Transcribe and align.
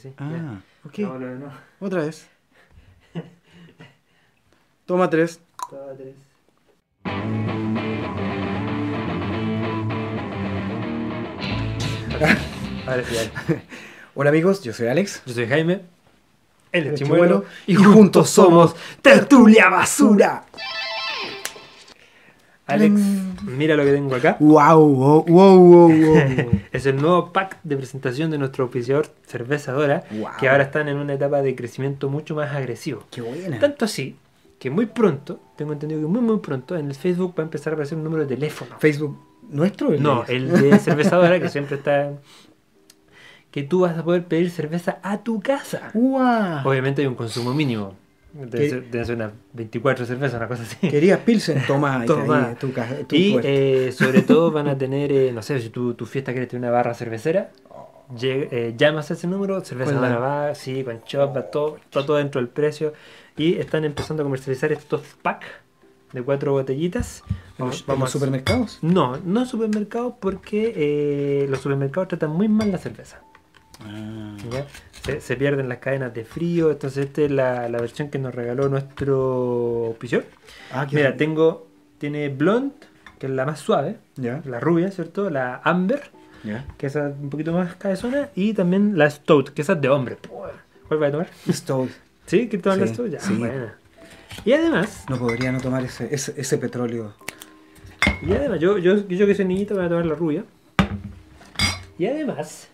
sí. 0.00 0.12
Ah, 0.18 0.60
ok. 0.84 0.98
Otra 1.80 2.02
vez. 2.02 2.28
Toma 4.86 5.08
tres. 5.08 5.40
Toma 5.70 5.94
tres. 5.96 6.14
Ahora. 12.86 13.04
Hola 14.14 14.30
amigos, 14.30 14.62
yo 14.62 14.72
soy 14.72 14.88
Alex. 14.88 15.22
Yo 15.26 15.34
soy 15.34 15.46
Jaime. 15.46 15.82
Él 16.72 16.86
El 16.86 16.94
es 16.94 17.00
Chimuelo. 17.00 17.44
y 17.66 17.74
juntos 17.74 18.30
somos 18.30 18.74
Tertulia 19.02 19.68
Basura. 19.68 20.44
Alex, 22.70 23.00
mira 23.44 23.76
lo 23.76 23.84
que 23.84 23.92
tengo 23.92 24.14
acá. 24.14 24.36
Wow, 24.40 24.78
wow, 24.94 25.24
wow, 25.26 25.58
wow, 25.58 25.88
wow. 25.88 26.60
es 26.72 26.86
el 26.86 26.96
nuevo 26.96 27.32
pack 27.32 27.58
de 27.62 27.76
presentación 27.76 28.30
de 28.30 28.38
nuestro 28.38 28.64
auspiciador 28.64 29.06
Cerveza 29.26 29.72
Dora, 29.72 30.04
Wow. 30.10 30.28
que 30.38 30.48
ahora 30.48 30.64
están 30.64 30.88
en 30.88 30.96
una 30.96 31.14
etapa 31.14 31.42
de 31.42 31.54
crecimiento 31.54 32.08
mucho 32.08 32.34
más 32.34 32.54
agresivo. 32.54 33.04
Qué 33.10 33.20
buena. 33.22 33.58
Tanto 33.58 33.84
así 33.84 34.16
que 34.58 34.70
muy 34.70 34.86
pronto, 34.86 35.40
tengo 35.56 35.72
entendido 35.72 36.00
que 36.02 36.06
muy 36.06 36.20
muy 36.20 36.38
pronto, 36.38 36.76
en 36.76 36.88
el 36.88 36.94
Facebook 36.94 37.34
va 37.38 37.42
a 37.42 37.46
empezar 37.46 37.72
a 37.72 37.74
aparecer 37.74 37.96
un 37.96 38.04
número 38.04 38.24
de 38.26 38.34
teléfono. 38.34 38.76
Facebook 38.78 39.18
nuestro 39.48 39.92
el 39.92 40.02
No, 40.02 40.22
de 40.24 40.36
el 40.36 40.48
de 40.50 40.78
Cerveza 40.80 41.16
Dora, 41.16 41.40
que 41.40 41.48
siempre 41.48 41.76
está... 41.76 42.12
Que 43.50 43.62
tú 43.64 43.80
vas 43.80 43.98
a 43.98 44.04
poder 44.04 44.24
pedir 44.26 44.50
cerveza 44.50 44.98
a 45.02 45.18
tu 45.24 45.40
casa. 45.40 45.90
Guau. 45.92 46.68
Obviamente 46.68 47.02
hay 47.02 47.08
un 47.08 47.16
consumo 47.16 47.52
mínimo. 47.52 47.94
Debe 48.32 49.04
ser, 49.04 49.16
unas 49.16 49.32
24 49.52 50.06
cervezas, 50.06 50.36
una 50.36 50.46
cosa 50.48 50.62
así. 50.62 50.88
Querías 50.88 51.18
Pilsen, 51.20 51.62
Toma. 51.66 52.00
ahí, 52.00 52.06
tu, 52.06 52.68
tu 53.06 53.16
Y 53.16 53.38
eh, 53.42 53.92
sobre 53.92 54.22
todo 54.22 54.50
van 54.52 54.68
a 54.68 54.78
tener, 54.78 55.10
eh, 55.12 55.32
no 55.32 55.42
sé, 55.42 55.60
si 55.60 55.70
tu, 55.70 55.94
tu 55.94 56.06
fiesta 56.06 56.32
quieres 56.32 56.48
tener 56.48 56.62
una 56.68 56.70
barra 56.70 56.94
cervecera, 56.94 57.50
lleg- 58.14 58.48
eh, 58.52 58.74
llamas 58.76 59.10
a 59.10 59.14
ese 59.14 59.26
número, 59.26 59.60
cerveza 59.64 59.92
Con 59.92 60.00
van 60.00 60.10
la- 60.12 60.16
a 60.16 60.20
bar, 60.20 60.56
sí, 60.56 60.84
con 60.84 61.00
shop, 61.06 61.36
va 61.36 61.42
todo, 61.50 61.76
está 61.76 62.04
todo 62.06 62.16
dentro 62.18 62.40
del 62.40 62.48
precio. 62.48 62.92
Y 63.36 63.54
están 63.54 63.84
empezando 63.84 64.22
a 64.22 64.24
comercializar 64.24 64.70
estos 64.72 65.02
packs 65.22 65.46
de 66.12 66.22
cuatro 66.22 66.52
botellitas. 66.52 67.22
¿En 67.58 67.66
Vamos, 67.66 67.84
en 67.88 67.98
los 67.98 68.08
a- 68.10 68.12
supermercados? 68.12 68.78
No, 68.82 69.16
no 69.24 69.44
supermercados 69.46 70.14
porque 70.20 70.72
eh, 70.76 71.46
los 71.48 71.60
supermercados 71.60 72.08
tratan 72.08 72.30
muy 72.30 72.48
mal 72.48 72.70
la 72.70 72.78
cerveza. 72.78 73.22
Ah, 73.82 74.36
¿ya? 74.52 74.66
Se, 75.02 75.20
se 75.20 75.36
pierden 75.36 75.68
las 75.68 75.78
cadenas 75.78 76.12
de 76.14 76.24
frío, 76.24 76.70
entonces 76.70 77.06
esta 77.06 77.22
es 77.22 77.30
la, 77.30 77.68
la 77.68 77.78
versión 77.80 78.10
que 78.10 78.18
nos 78.18 78.34
regaló 78.34 78.68
nuestro 78.68 79.86
auspiciador. 79.88 80.26
Ah, 80.72 80.86
Mira, 80.92 81.16
tengo, 81.16 81.66
tiene 81.98 82.28
Blonde, 82.28 82.74
que 83.18 83.26
es 83.26 83.32
la 83.32 83.46
más 83.46 83.60
suave, 83.60 83.96
la 84.16 84.60
rubia, 84.60 84.90
¿cierto? 84.90 85.30
La 85.30 85.60
Amber, 85.64 86.10
que 86.78 86.86
es 86.86 86.96
un 86.96 87.30
poquito 87.30 87.52
más 87.52 87.74
cabezona, 87.76 88.28
y 88.34 88.52
también 88.54 88.96
la 88.98 89.08
Stout, 89.10 89.50
que 89.50 89.62
esa 89.62 89.72
es 89.74 89.80
de 89.80 89.88
hombre. 89.88 90.18
¿Cuál 90.88 91.02
va 91.02 91.06
a 91.06 91.10
tomar? 91.10 91.28
Estoy. 91.48 91.88
¿Sí? 92.26 92.48
¿Quieres 92.48 92.62
tomar 92.62 92.78
la 92.78 92.86
Stout? 92.86 93.10
Ya, 93.10 93.20
sí. 93.20 93.34
buena. 93.34 93.74
Y 94.44 94.52
además, 94.52 95.04
No 95.08 95.18
podría 95.18 95.52
no 95.52 95.60
tomar 95.60 95.82
ese, 95.84 96.08
ese, 96.14 96.34
ese 96.36 96.56
petróleo. 96.58 97.14
y 98.22 98.32
además, 98.32 98.60
yo, 98.60 98.78
yo, 98.78 99.06
yo 99.08 99.26
que 99.26 99.34
soy 99.34 99.44
niñito 99.46 99.74
voy 99.74 99.84
a 99.84 99.88
tomar 99.88 100.06
la 100.06 100.14
rubia. 100.14 100.44
Y 101.98 102.06
además, 102.06 102.68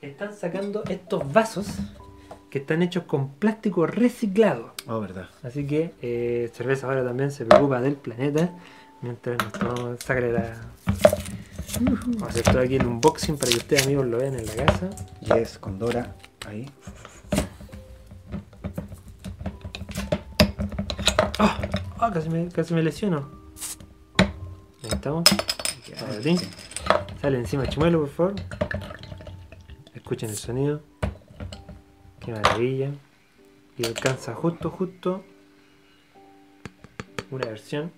están 0.00 0.34
sacando 0.34 0.84
estos 0.88 1.32
vasos 1.32 1.66
que 2.50 2.58
están 2.58 2.82
hechos 2.82 3.04
con 3.04 3.30
plástico 3.34 3.86
reciclado. 3.86 4.72
Oh, 4.86 5.00
verdad. 5.00 5.28
Así 5.42 5.66
que 5.66 5.94
eh, 6.00 6.50
cerveza 6.54 6.86
ahora 6.86 7.04
también 7.04 7.30
se 7.30 7.44
preocupa 7.44 7.80
del 7.80 7.96
planeta. 7.96 8.50
Mientras 9.02 9.38
nos 9.38 9.52
tomamos, 9.52 10.00
sácale 10.00 10.32
la. 10.32 10.56
Vamos 11.80 12.22
a 12.22 12.26
hacer 12.26 12.42
todo 12.42 12.60
aquí 12.60 12.76
el 12.76 12.86
unboxing 12.86 13.36
para 13.36 13.52
que 13.52 13.58
ustedes 13.58 13.84
amigos 13.84 14.06
lo 14.06 14.18
vean 14.18 14.34
en 14.34 14.46
la 14.46 14.54
casa. 14.54 14.90
Yes, 15.20 15.58
con 15.58 15.78
Dora. 15.78 16.16
Ahí. 16.46 16.70
¡Ah! 21.38 21.60
¡Ah! 21.98 22.10
Casi, 22.12 22.30
me, 22.30 22.48
casi 22.48 22.74
me 22.74 22.82
lesiono. 22.82 23.28
Ahí 24.82 24.90
estamos. 24.90 25.24
Ahora 26.00 26.22
sí. 26.22 26.36
Sale 27.20 27.38
encima 27.38 27.64
el 27.64 27.68
chimuelo, 27.68 28.00
por 28.00 28.08
favor. 28.08 28.34
Escuchen 30.08 30.30
el 30.30 30.36
sonido. 30.36 30.80
Qué 32.18 32.32
maravilla. 32.32 32.92
Y 33.76 33.84
alcanza 33.84 34.34
justo, 34.34 34.70
justo. 34.70 35.22
Una 37.30 37.44
versión. 37.48 37.92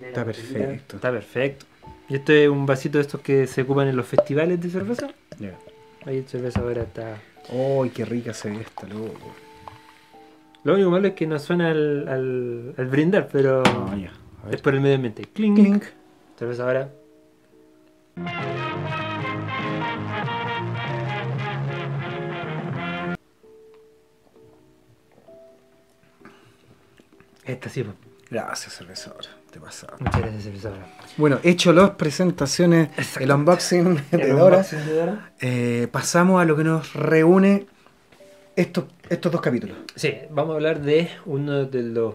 Está 0.00 0.24
perfecto. 0.24 0.94
Está 0.94 1.10
perfecto. 1.10 1.66
Y 2.08 2.14
esto 2.14 2.32
es 2.32 2.48
un 2.48 2.66
vasito 2.66 2.98
de 2.98 3.02
estos 3.02 3.20
que 3.20 3.48
se 3.48 3.62
ocupan 3.62 3.88
en 3.88 3.96
los 3.96 4.06
festivales 4.06 4.60
de 4.60 4.70
cerveza. 4.70 5.08
Ya. 5.40 5.58
Ahí 6.06 6.18
el 6.18 6.28
cerveza 6.28 6.60
ahora 6.60 6.82
está. 6.82 7.20
¡Ay, 7.50 7.90
qué 7.90 8.04
rica 8.04 8.32
se 8.32 8.48
ve 8.48 8.60
esta, 8.60 8.86
loco! 8.86 9.34
Lo 10.62 10.74
único 10.74 10.90
malo 10.90 11.08
es 11.08 11.14
que 11.14 11.26
no 11.26 11.36
suena 11.40 11.72
al, 11.72 12.06
al, 12.06 12.74
al 12.78 12.86
brindar, 12.86 13.26
pero 13.26 13.64
Ah, 13.66 13.96
ya. 14.00 14.12
A 14.46 14.52
es 14.52 14.60
por 14.60 14.72
el 14.72 14.80
medio 14.82 14.94
ambiente. 14.94 15.24
Clink. 15.24 15.56
Clink. 15.56 15.84
Cerveza 16.38 16.62
ahora. 16.62 16.92
Esta 27.44 27.68
sí, 27.68 27.82
pues. 27.82 27.96
Gracias, 28.30 28.74
cervezadora. 28.74 29.28
Te 29.50 29.60
pasaba. 29.60 29.98
Muchas 30.00 30.20
gracias, 30.22 30.42
cerveza 30.44 30.68
ahora. 30.70 30.86
Bueno, 31.18 31.38
hecho 31.42 31.72
las 31.74 31.90
presentaciones, 31.90 32.88
el 33.20 33.30
unboxing 33.30 34.00
de 34.10 34.28
Dora, 34.30 34.64
eh, 35.38 35.88
pasamos 35.92 36.40
a 36.40 36.46
lo 36.46 36.56
que 36.56 36.64
nos 36.64 36.94
reúne 36.94 37.66
estos, 38.56 38.84
estos 39.10 39.30
dos 39.30 39.42
capítulos. 39.42 39.76
Sí, 39.94 40.14
vamos 40.30 40.52
a 40.52 40.54
hablar 40.54 40.80
de 40.80 41.10
uno 41.26 41.66
de 41.66 41.82
los. 41.82 42.14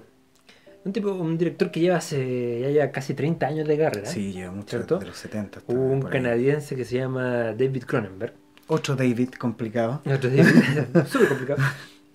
Un 0.85 0.93
tipo, 0.93 1.11
un 1.11 1.37
director 1.37 1.69
que 1.69 1.81
lleva 1.81 1.97
hace 1.97 2.61
ya 2.61 2.69
lleva 2.69 2.91
casi 2.91 3.13
30 3.13 3.45
años 3.45 3.67
de 3.67 3.77
carrera. 3.77 4.09
Sí, 4.09 4.31
lleva 4.31 4.51
mucho 4.51 4.69
¿Cierto? 4.77 4.97
de 4.97 5.05
los 5.05 5.17
70. 5.17 5.59
está 5.59 5.73
Un 5.73 6.01
canadiense 6.01 6.75
que 6.75 6.85
se 6.85 6.97
llama 6.97 7.53
David 7.53 7.83
Cronenberg. 7.83 8.33
Otro 8.65 8.95
David 8.95 9.31
complicado. 9.37 10.01
Otro 10.05 10.29
día, 10.29 10.43
Súper 11.07 11.27
complicado. 11.27 11.61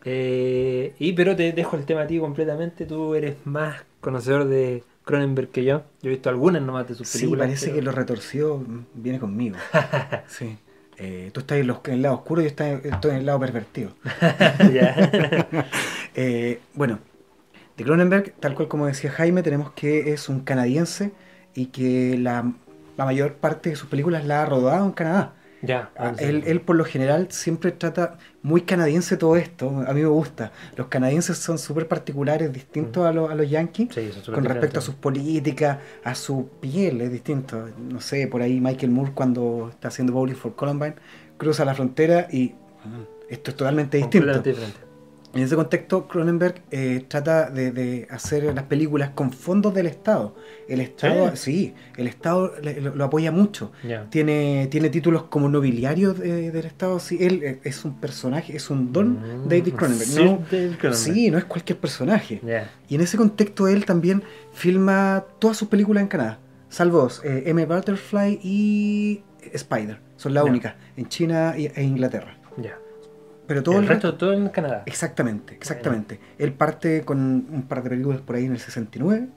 Eh, 0.04 0.94
y 0.98 1.12
pero 1.12 1.36
te 1.36 1.52
dejo 1.52 1.76
el 1.76 1.84
tema 1.84 2.02
a 2.02 2.06
ti 2.06 2.18
completamente. 2.18 2.86
Tú 2.86 3.14
eres 3.14 3.36
más 3.44 3.82
conocedor 4.00 4.46
de 4.46 4.82
Cronenberg 5.04 5.48
que 5.50 5.64
yo. 5.64 5.82
Yo 6.02 6.08
he 6.10 6.14
visto 6.14 6.28
algunas 6.28 6.62
nomás 6.62 6.88
de 6.88 6.94
sus 6.94 7.08
Sí, 7.08 7.18
películas. 7.18 7.46
parece 7.46 7.66
pero- 7.66 7.76
que 7.76 7.82
lo 7.82 7.92
retorcido 7.92 8.58
mm, 8.58 8.84
viene 8.94 9.18
conmigo. 9.18 9.56
Sí. 10.28 10.58
Eh, 10.98 11.30
tú 11.32 11.41
estás 11.41 11.58
en, 11.58 11.66
los- 11.66 11.78
en 11.86 11.94
el 11.94 12.02
lado 12.02 12.16
oscuro 12.16 12.42
y 12.42 12.44
yo 12.44 12.48
estoy, 12.50 13.10
en 13.10 13.16
el 13.16 13.26
lado 13.26 13.41
pervertido. 13.41 13.91
Eh, 16.14 16.60
bueno, 16.74 16.98
de 17.76 17.84
Cronenberg, 17.84 18.34
tal 18.38 18.54
cual 18.54 18.68
como 18.68 18.86
decía 18.86 19.10
Jaime, 19.10 19.42
tenemos 19.42 19.72
que 19.72 20.12
es 20.12 20.28
un 20.28 20.41
canadiense 20.41 21.12
y 21.54 21.66
que 21.66 22.18
la, 22.18 22.52
la 22.98 23.04
mayor 23.06 23.34
parte 23.36 23.70
de 23.70 23.76
sus 23.76 23.88
películas 23.88 24.26
la 24.26 24.42
ha 24.42 24.46
rodado 24.46 24.84
en 24.84 24.92
Canadá. 24.92 25.32
Ya. 25.62 25.90
Ah, 25.96 26.14
Él, 26.18 26.42
él 26.46 26.60
por 26.60 26.76
lo 26.76 26.84
general 26.84 27.28
siempre 27.30 27.72
trata 27.72 28.18
muy 28.42 28.62
canadiense 28.62 29.16
todo 29.16 29.36
esto, 29.36 29.68
a 29.86 29.92
mí 29.92 30.00
me 30.02 30.08
gusta. 30.08 30.52
Los 30.76 30.88
canadienses 30.88 31.38
son 31.38 31.58
súper 31.58 31.88
particulares, 31.88 32.52
distintos 32.52 33.06
a, 33.06 33.12
los- 33.12 33.30
a 33.30 33.34
los 33.34 33.48
yankees, 33.48 33.94
Sí, 33.94 34.10
con 34.26 34.44
respecto 34.44 34.78
a 34.78 34.82
sus 34.82 34.94
políticas, 34.96 35.78
a 36.04 36.14
su 36.14 36.48
piel, 36.60 37.00
es 37.00 37.12
distinto. 37.12 37.68
No 37.78 38.00
sé, 38.00 38.26
por 38.26 38.42
ahí 38.42 38.60
Michael 38.60 38.90
Moore 38.92 39.12
cuando 39.14 39.68
está 39.70 39.88
haciendo 39.88 40.12
Bowling 40.12 40.34
for 40.34 40.54
Columbine, 40.54 40.94
cruza 41.38 41.64
la 41.64 41.74
frontera 41.74 42.26
y 42.30 42.54
ah, 42.84 43.04
esto 43.28 43.50
es 43.52 43.56
totalmente 43.56 43.98
distinto. 43.98 44.28
En 45.34 45.43
ese 45.43 45.56
contexto, 45.56 46.06
Cronenberg 46.09 46.62
eh, 46.70 47.04
trata 47.09 47.48
de, 47.48 47.71
de 47.72 48.06
hacer 48.10 48.45
las 48.54 48.65
películas 48.65 49.10
con 49.15 49.33
fondos 49.33 49.72
del 49.72 49.86
Estado. 49.86 50.34
El 50.68 50.80
Estado, 50.83 51.34
sí, 51.36 51.72
el 51.97 52.06
Estado 52.06 52.53
le- 52.62 52.83
lo, 52.83 52.95
lo 52.95 53.04
apoya 53.04 53.33
mucho. 53.33 53.72
Tiene, 54.10 54.68
tiene 54.71 54.91
títulos 54.91 55.22
como 55.24 55.48
nobiliario 55.48 56.12
de- 56.12 56.51
del 56.51 56.66
Estado. 56.66 56.98
Sí, 57.01 57.16
él 57.21 57.41
eh, 57.42 57.60
es 57.65 57.83
un 57.86 57.98
personaje, 57.98 58.54
es 58.54 58.68
un 58.68 58.92
don 58.92 59.12
Mm, 59.45 59.48
David 59.48 59.74
Cronenberg. 59.74 60.09
sí, 60.10 60.22
no, 60.24 60.30
David 60.51 60.77
Cronenberg. 60.78 60.95
sí, 60.97 61.30
no 61.30 61.39
es 61.39 61.45
cualquier 61.47 61.78
personaje. 61.78 62.41
Y 62.91 62.95
en 62.97 63.01
ese 63.01 63.16
contexto 63.16 63.68
él 63.68 63.86
también 63.86 64.22
filma 64.53 65.24
todas 65.39 65.56
sus 65.56 65.68
películas 65.68 66.03
en 66.03 66.09
Canadá. 66.09 66.39
Salvo 66.68 67.09
eh, 67.24 67.45
M. 67.47 67.65
Butterfly 67.65 68.39
y 68.42 69.22
Spider. 69.53 69.98
Son 70.16 70.34
las 70.34 70.45
únicas, 70.45 70.74
en 70.97 71.09
China 71.09 71.54
e 71.56 71.83
Inglaterra. 71.83 72.36
Ya. 72.59 72.78
Pero 73.53 73.63
todo 73.63 73.77
el 73.77 73.83
el 73.84 73.89
resto 73.89 74.15
todo 74.15 74.33
en 74.33 74.49
Canadá. 74.49 74.83
Exactamente, 74.87 75.54
exactamente. 75.54 76.19
Él 76.39 76.53
parte 76.53 77.03
con 77.04 77.19
un 77.21 77.63
par 77.69 77.83
de 77.83 77.91
películas 77.91 78.21
por 78.21 78.37
ahí 78.37 78.45
en 78.47 78.53
el 78.53 78.59
69. 78.59 79.28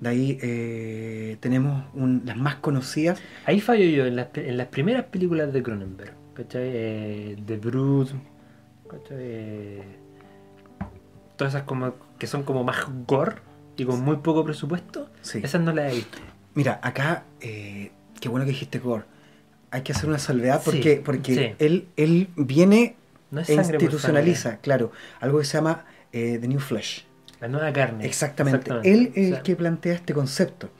De 0.00 0.08
ahí 0.08 0.38
eh, 0.42 1.36
tenemos 1.40 1.84
un- 1.94 2.22
las 2.26 2.36
más 2.36 2.56
conocidas. 2.56 3.18
Ahí 3.46 3.60
fallo 3.60 3.84
yo 3.84 4.04
en 4.06 4.16
las, 4.16 4.28
en 4.34 4.56
las 4.56 4.66
primeras 4.68 5.04
películas 5.04 5.52
de 5.52 5.62
Cronenberg. 5.62 6.12
¿Cachai? 6.34 6.62
Eh, 6.64 7.36
The 7.46 7.56
Brood. 7.58 8.08
¿Cachai? 8.90 9.16
Eh, 9.20 9.82
todas 11.36 11.54
esas 11.54 11.64
como 11.64 11.94
que 12.18 12.26
son 12.26 12.42
como 12.42 12.64
más 12.64 12.86
gore 13.06 13.36
y 13.76 13.84
con 13.84 14.00
muy 14.02 14.16
poco 14.18 14.44
presupuesto. 14.44 15.08
Sí. 15.22 15.40
Esas 15.42 15.60
no 15.60 15.72
las 15.72 15.92
he 15.92 15.96
visto. 15.96 16.18
Mira, 16.54 16.78
acá, 16.82 17.24
eh, 17.40 17.90
qué 18.20 18.28
bueno 18.28 18.44
que 18.44 18.52
dijiste 18.52 18.78
Gore. 18.78 19.04
hay 19.70 19.82
que 19.82 19.90
hacer 19.92 20.08
una 20.08 20.18
salvedad 20.20 20.60
Sí, 20.62 20.70
porque, 20.70 21.02
porque 21.04 21.34
sí. 21.34 21.54
él, 21.58 21.88
él 21.96 22.28
viene 22.36 22.94
No 23.34 23.40
es 23.40 23.48
e 23.50 23.54
institucionaliza, 23.54 24.56
claro, 24.58 24.92
algo 25.20 25.38
que 25.40 25.44
se 25.44 25.58
llama 25.58 25.84
eh, 26.12 26.38
The 26.40 26.48
New 26.48 26.60
Flesh. 26.60 27.06
La 27.40 27.48
nueva 27.48 27.72
carne. 27.72 28.06
Exactamente. 28.06 28.70
Él 28.84 29.12
es 29.14 29.32
el 29.32 29.42
que 29.42 29.56
plantea 29.56 29.94
este 29.94 30.14
concepto 30.14 30.70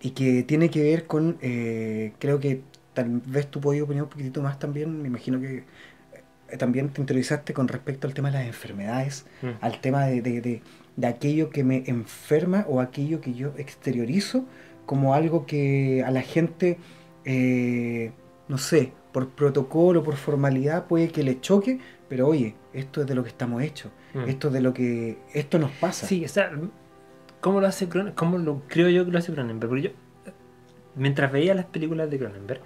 y 0.00 0.10
que 0.10 0.42
tiene 0.44 0.70
que 0.70 0.82
ver 0.82 1.06
con, 1.06 1.36
eh, 1.42 2.12
creo 2.18 2.38
que 2.40 2.62
tal 2.94 3.20
vez 3.26 3.48
tú 3.50 3.60
podías 3.60 3.84
opinar 3.84 4.04
un 4.04 4.08
poquitito 4.08 4.40
más 4.42 4.58
también, 4.58 5.02
me 5.02 5.08
imagino 5.08 5.40
que 5.40 5.64
eh, 6.48 6.56
también 6.56 6.90
te 6.90 7.00
interesaste 7.00 7.52
con 7.52 7.66
respecto 7.68 8.06
al 8.06 8.14
tema 8.14 8.30
de 8.30 8.38
las 8.38 8.46
enfermedades, 8.46 9.26
Mm. 9.42 9.48
al 9.60 9.80
tema 9.80 10.06
de, 10.06 10.22
de- 10.22 10.40
de- 10.40 10.62
de 10.96 11.06
aquello 11.08 11.50
que 11.50 11.64
me 11.64 11.82
enferma 11.86 12.64
o 12.68 12.80
aquello 12.80 13.20
que 13.20 13.34
yo 13.34 13.52
exteriorizo 13.58 14.44
como 14.86 15.14
algo 15.14 15.44
que 15.46 16.04
a 16.06 16.10
la 16.12 16.22
gente, 16.22 16.78
eh, 17.24 18.12
no 18.48 18.58
sé, 18.58 18.92
por 19.12 19.28
protocolo, 19.30 20.02
por 20.04 20.16
formalidad 20.16 20.86
puede 20.86 21.08
que 21.08 21.22
le 21.22 21.40
choque, 21.40 21.78
pero 22.14 22.28
oye, 22.28 22.54
esto 22.72 23.00
es 23.00 23.08
de 23.08 23.14
lo 23.16 23.24
que 23.24 23.30
estamos 23.30 23.60
hechos, 23.60 23.90
Mm. 24.14 24.28
esto 24.28 24.46
es 24.46 24.54
de 24.54 24.60
lo 24.60 24.72
que, 24.72 25.18
esto 25.32 25.58
nos 25.58 25.72
pasa. 25.72 26.06
Sí, 26.06 26.24
o 26.24 26.28
sea, 26.28 26.48
¿cómo 27.40 27.60
lo 27.60 27.66
hace 27.66 27.88
Cronenberg? 27.88 28.14
¿Cómo 28.14 28.38
lo 28.38 28.62
creo 28.68 28.88
yo 28.88 29.04
que 29.04 29.10
lo 29.10 29.18
hace 29.18 29.32
Cronenberg? 29.32 29.68
Porque 29.68 29.82
yo, 29.82 29.90
mientras 30.94 31.32
veía 31.32 31.56
las 31.56 31.64
películas 31.64 32.08
de 32.08 32.18
Cronenberg, 32.20 32.60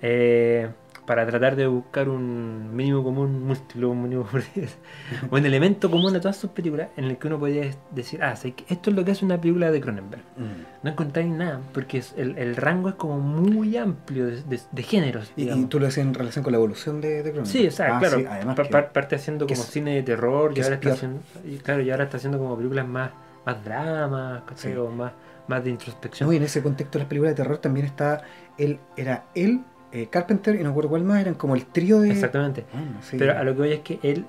eh, 0.00 0.68
para 1.06 1.26
tratar 1.26 1.54
de 1.56 1.66
buscar 1.66 2.08
un 2.08 2.74
mínimo 2.74 3.02
común 3.04 3.44
múltiplo, 3.46 3.90
un 3.90 4.02
mínimo 4.02 4.26
un 5.30 5.44
elemento 5.46 5.90
común 5.90 6.14
a 6.16 6.20
todas 6.20 6.36
sus 6.36 6.50
películas 6.50 6.88
en 6.96 7.04
el 7.04 7.18
que 7.18 7.26
uno 7.26 7.38
podía 7.38 7.70
decir, 7.90 8.22
ah, 8.22 8.34
sé 8.36 8.52
que 8.52 8.64
esto 8.72 8.90
es 8.90 8.96
lo 8.96 9.04
que 9.04 9.10
hace 9.12 9.24
una 9.24 9.40
película 9.40 9.70
de 9.70 9.80
Cronenberg. 9.80 10.22
Mm. 10.36 10.82
No 10.84 10.90
encontráis 10.90 11.28
nada, 11.30 11.60
porque 11.72 11.98
es- 11.98 12.14
el, 12.16 12.38
el 12.38 12.56
rango 12.56 12.88
es 12.88 12.94
como 12.94 13.18
muy 13.20 13.76
amplio 13.76 14.26
de, 14.26 14.42
de- 14.42 14.60
de 14.70 14.82
géneros. 14.82 15.32
Y, 15.36 15.64
tú 15.66 15.78
lo 15.80 15.86
haces 15.86 15.98
en 16.04 16.14
relación 16.14 16.42
con 16.42 16.52
la 16.52 16.58
evolución 16.58 17.00
de, 17.00 17.22
de 17.22 17.30
Cronenberg. 17.32 17.46
Sí, 17.46 17.66
o 17.66 17.70
sea, 17.70 17.96
Ah, 17.96 17.98
claro. 18.00 18.18
sí, 18.18 18.26
además 18.28 18.56
pa- 18.56 18.62
que- 18.62 18.68
pa- 18.70 18.88
parte 18.92 19.16
haciendo 19.16 19.46
como 19.46 19.60
es- 19.60 19.66
cine 19.68 19.94
de 19.96 20.02
terror 20.02 20.52
y 20.56 20.60
es 20.60 20.66
ahora, 20.66 20.76
está 20.76 20.92
haciendo, 20.92 21.20
y 21.44 21.56
claro, 21.58 21.82
y 21.82 21.90
ahora 21.90 22.04
está 22.04 22.16
haciendo 22.16 22.38
como 22.38 22.56
películas 22.56 22.86
más, 22.88 23.10
más 23.44 23.64
dramas. 23.64 24.42
Sí. 24.54 24.72
O 24.74 24.88
más, 24.90 25.12
más 25.48 25.62
de 25.62 25.68
introspección. 25.70 26.26
No, 26.28 26.32
y 26.32 26.36
en 26.38 26.44
ese 26.44 26.62
contexto 26.62 26.98
de 26.98 27.02
las 27.04 27.08
películas 27.08 27.32
de 27.32 27.42
terror 27.42 27.58
también 27.58 27.84
está 27.86 28.22
él, 28.56 28.78
era 28.96 29.24
él, 29.34 29.60
eh, 29.94 30.08
Carpenter 30.10 30.56
y 30.56 30.64
no 30.64 30.70
recuerdo 30.70 30.90
cuál 30.90 31.04
más, 31.04 31.20
eran 31.20 31.34
como 31.34 31.54
el 31.54 31.66
trío 31.66 32.00
de... 32.00 32.10
Exactamente. 32.10 32.64
Sí. 33.00 33.16
Pero 33.16 33.38
a 33.38 33.44
lo 33.44 33.52
que 33.52 33.58
voy 33.58 33.72
es 33.72 33.80
que 33.80 34.00
él, 34.02 34.26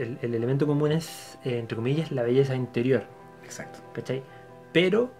el, 0.00 0.18
el 0.20 0.34
elemento 0.34 0.66
común 0.66 0.90
es, 0.90 1.38
eh, 1.44 1.60
entre 1.60 1.76
comillas, 1.76 2.10
la 2.10 2.24
belleza 2.24 2.56
interior, 2.56 3.04
Exacto. 3.44 3.78
¿cachai? 3.94 4.24
Pero 4.72 5.12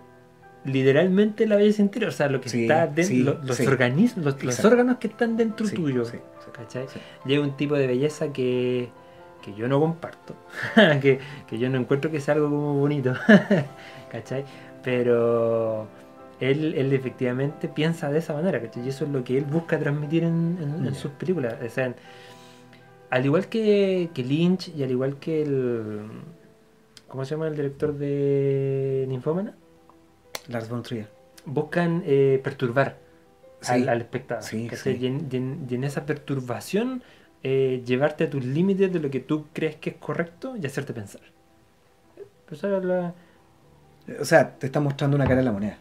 literalmente 0.65 1.47
la 1.47 1.55
belleza 1.55 1.83
interior, 1.83 2.09
o 2.09 2.13
sea, 2.13 2.29
lo 2.29 2.41
que 2.41 2.49
Sí, 2.49 2.63
está 2.63 2.89
dentro, 2.89 3.05
sí, 3.05 3.23
los, 3.23 3.61
organismos, 3.61 4.43
los, 4.43 4.65
órganos 4.65 4.97
que 4.97 5.07
están 5.07 5.37
dentro 5.37 5.69
tuyo. 5.69 6.03
¿cachai? 6.53 6.87
Llega 7.25 7.43
un 7.43 7.57
tipo 7.57 7.77
de 7.77 7.87
belleza 7.87 8.33
que, 8.33 8.89
que 9.41 9.55
yo 9.55 9.69
no 9.69 9.79
comparto, 9.79 10.35
que, 11.01 11.21
que 11.47 11.59
yo 11.61 11.71
no 11.71 11.79
encuentro 11.79 12.11
que 12.11 12.21
sea 12.21 12.35
algo 12.35 12.51
como 12.51 12.75
bonito, 12.75 13.15
¿cachai? 14.11 14.45
Pero 14.83 15.87
él, 16.41 16.75
él 16.75 16.93
efectivamente 16.93 17.69
piensa 17.69 18.11
de 18.11 18.19
esa 18.19 18.35
manera, 18.35 18.61
¿cachai? 18.61 18.85
Y 18.85 18.89
eso 18.89 19.05
es 19.05 19.11
lo 19.11 19.25
que 19.25 19.39
él 19.39 19.45
busca 19.45 19.79
transmitir 19.79 20.25
en, 20.25 20.59
en- 20.61 20.87
en 20.87 20.93
Ya. 20.93 20.95
sus 20.95 21.13
películas. 21.13 21.57
O 21.65 21.69
sea, 21.71 21.95
al 23.11 23.25
igual 23.25 23.47
que, 23.49 24.11
que 24.15 24.23
Lynch 24.25 24.69
y 24.77 24.83
al 24.83 24.91
igual 24.91 25.17
que 25.17 25.43
el... 25.43 26.01
¿Cómo 27.09 27.25
se 27.25 27.31
llama 27.35 27.47
el 27.49 27.57
director 27.57 27.95
de 27.97 29.05
Ninfómana? 29.09 29.55
Lars 30.49 30.69
von 30.69 30.83
Trier. 30.83 31.09
Buscan 31.45 32.03
eh, 32.07 32.41
perturbar 32.43 32.99
Sí. 33.61 33.73
al, 33.73 33.89
al 33.89 34.01
espectador. 34.03 34.43
Sí, 34.45 34.69
sí. 34.75 34.99
Y, 35.01 35.07
en, 35.37 35.67
y 35.69 35.85
esa 35.87 36.05
perturbación 36.05 37.03
eh, 37.43 37.83
llevarte 37.87 38.25
a 38.25 38.31
tus 38.31 38.45
límites 38.45 38.93
de 38.93 38.99
lo 39.01 39.11
que 39.11 39.21
tú 39.21 39.47
crees 39.53 39.77
que 39.77 39.91
es 39.91 39.97
correcto 39.97 40.57
y 40.57 40.67
hacerte 40.67 40.93
pensar. 40.93 41.23
Pues 42.49 42.63
la- 42.63 43.15
O 44.21 44.25
sea, 44.25 44.51
te 44.59 44.67
está 44.67 44.81
mostrando 44.81 45.17
una 45.17 45.25
cara 45.25 45.37
de 45.39 45.45
la 45.45 45.53
moneda. 45.53 45.79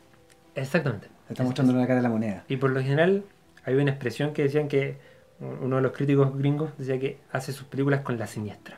Exactamente. 0.55 1.07
Te 1.27 1.33
está 1.33 1.43
mostrando 1.43 1.73
una 1.73 1.83
cara 1.85 1.97
de 1.97 2.03
la 2.03 2.09
moneda. 2.09 2.43
Y 2.47 2.57
por 2.57 2.69
lo 2.71 2.81
general 2.81 3.23
hay 3.63 3.75
una 3.75 3.91
expresión 3.91 4.33
que 4.33 4.43
decían 4.43 4.67
que 4.67 4.97
uno 5.39 5.75
de 5.77 5.81
los 5.81 5.91
críticos 5.91 6.37
gringos 6.37 6.71
decía 6.77 6.99
que 6.99 7.17
hace 7.31 7.51
sus 7.51 7.67
películas 7.67 8.01
con 8.01 8.17
la 8.17 8.27
siniestra. 8.27 8.77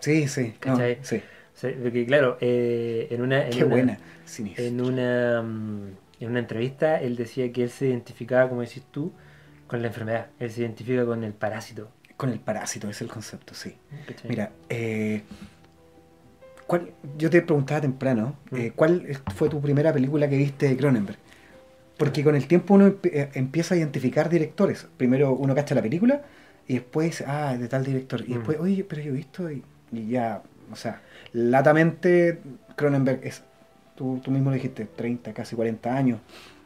Sí, 0.00 0.28
sí. 0.28 0.54
no, 0.66 0.72
¿Cachai? 0.72 0.98
sí. 1.02 1.16
O 1.16 1.58
sea, 1.58 1.72
porque 1.82 2.06
claro, 2.06 2.38
eh, 2.40 3.08
en 3.10 3.20
una... 3.22 3.44
En 3.44 3.50
Qué 3.50 3.64
una- 3.64 3.74
buena. 3.74 3.98
Siniestro. 4.24 4.64
En 4.64 4.80
una, 4.80 5.42
mm, 5.42 5.88
en 6.20 6.28
una 6.30 6.38
entrevista 6.38 7.00
él 7.00 7.16
decía 7.16 7.50
que 7.52 7.64
él 7.64 7.70
se 7.70 7.88
identificaba, 7.88 8.48
como 8.48 8.62
decís 8.62 8.84
tú, 8.90 9.12
con 9.66 9.82
la 9.82 9.88
enfermedad. 9.88 10.28
Él 10.38 10.50
se 10.50 10.60
identifica 10.62 11.04
con 11.04 11.24
el 11.24 11.32
parásito. 11.32 11.90
Con 12.16 12.30
el 12.30 12.38
parásito, 12.40 12.88
es 12.88 13.00
el 13.02 13.08
concepto, 13.08 13.54
sí. 13.54 13.74
¿cachai? 14.06 14.28
Mira, 14.30 14.52
eh, 14.68 15.22
¿cuál- 16.72 16.90
yo 17.18 17.28
te 17.28 17.42
preguntaba 17.42 17.82
temprano, 17.82 18.36
Mm. 18.50 18.56
eh, 18.56 18.72
¿cuál 18.74 19.06
fue 19.34 19.50
tu 19.50 19.60
primera 19.60 19.92
película 19.92 20.26
que 20.26 20.38
viste 20.38 20.68
de 20.68 20.76
Cronenberg? 20.78 21.18
Porque 21.98 22.24
con 22.24 22.34
el 22.34 22.46
tiempo 22.46 22.72
uno 22.74 22.94
eh, 23.02 23.28
empieza 23.34 23.74
a 23.74 23.78
identificar 23.78 24.30
directores. 24.30 24.88
Primero 24.96 25.32
uno 25.34 25.54
cacha 25.54 25.74
la 25.74 25.82
película 25.82 26.22
y 26.66 26.74
después, 26.74 27.22
ah, 27.26 27.56
de 27.58 27.68
tal 27.68 27.84
director. 27.84 28.22
Y 28.22 28.30
Mm. 28.30 28.34
después, 28.36 28.58
oye, 28.58 28.84
pero 28.84 29.02
yo 29.02 29.10
he 29.12 29.16
visto 29.16 29.50
y, 29.50 29.62
y 29.92 30.08
ya, 30.08 30.42
o 30.72 30.76
sea, 30.76 31.02
latamente 31.34 32.38
Cronenberg 32.74 33.20
es, 33.22 33.42
tú, 33.94 34.18
tú 34.24 34.30
mismo 34.30 34.48
lo 34.48 34.54
dijiste, 34.54 34.86
30, 34.86 35.34
casi 35.34 35.54
40 35.54 35.94
años. 35.94 36.20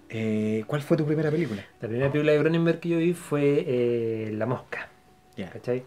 Eh, 0.08 0.62
¿Cuál 0.68 0.82
fue 0.82 0.96
tu 0.96 1.04
primera 1.04 1.32
película? 1.32 1.64
La 1.80 1.88
primera 1.88 2.12
película 2.12 2.32
de 2.32 2.38
Cronenberg 2.38 2.78
que 2.78 2.88
yo 2.90 2.98
vi 2.98 3.12
fue 3.12 3.64
eh, 3.66 4.30
La 4.34 4.46
Mosca. 4.46 4.88
¿Cachai? 5.52 5.82